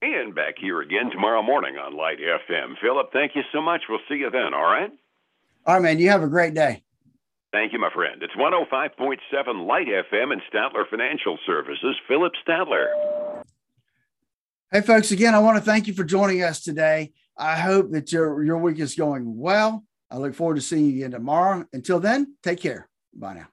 And 0.02 0.36
back 0.36 0.56
here 0.60 0.82
again 0.82 1.10
tomorrow 1.12 1.42
morning 1.42 1.78
on 1.78 1.96
Light 1.96 2.18
FM. 2.20 2.76
Phillip, 2.82 3.14
thank 3.14 3.36
you 3.36 3.44
so 3.54 3.62
much. 3.62 3.84
We'll 3.88 4.00
see 4.10 4.16
you 4.16 4.30
then, 4.30 4.54
all 4.54 4.64
right? 4.64 4.90
All 5.66 5.76
right, 5.76 5.82
man. 5.82 6.00
You 6.00 6.10
have 6.10 6.24
a 6.24 6.28
great 6.28 6.54
day. 6.54 6.84
Thank 7.54 7.72
you, 7.74 7.80
my 7.80 7.90
friend. 7.94 8.22
It's 8.24 8.34
105.7 8.34 9.68
Light 9.68 9.88
FM 9.88 10.34
and 10.34 10.42
Statler 10.52 10.90
Financial 10.90 11.38
Services. 11.46 11.96
Phillip 12.08 12.34
Statler. 12.46 13.44
Hey, 14.72 14.82
folks, 14.82 15.12
again, 15.12 15.36
I 15.36 15.40
want 15.40 15.58
to 15.58 15.64
thank 15.64 15.88
you 15.88 15.94
for 15.94 16.04
joining 16.04 16.44
us 16.44 16.62
today. 16.62 17.12
I 17.38 17.58
hope 17.58 17.92
that 17.92 18.12
your, 18.12 18.44
your 18.44 18.58
week 18.58 18.80
is 18.80 18.96
going 18.96 19.38
well. 19.38 19.84
I 20.10 20.18
look 20.18 20.34
forward 20.34 20.56
to 20.56 20.62
seeing 20.62 20.86
you 20.86 20.96
again 20.98 21.12
tomorrow. 21.12 21.66
Until 21.74 22.00
then, 22.00 22.36
take 22.44 22.60
care. 22.60 22.90
Bye 23.14 23.34
now. 23.36 23.48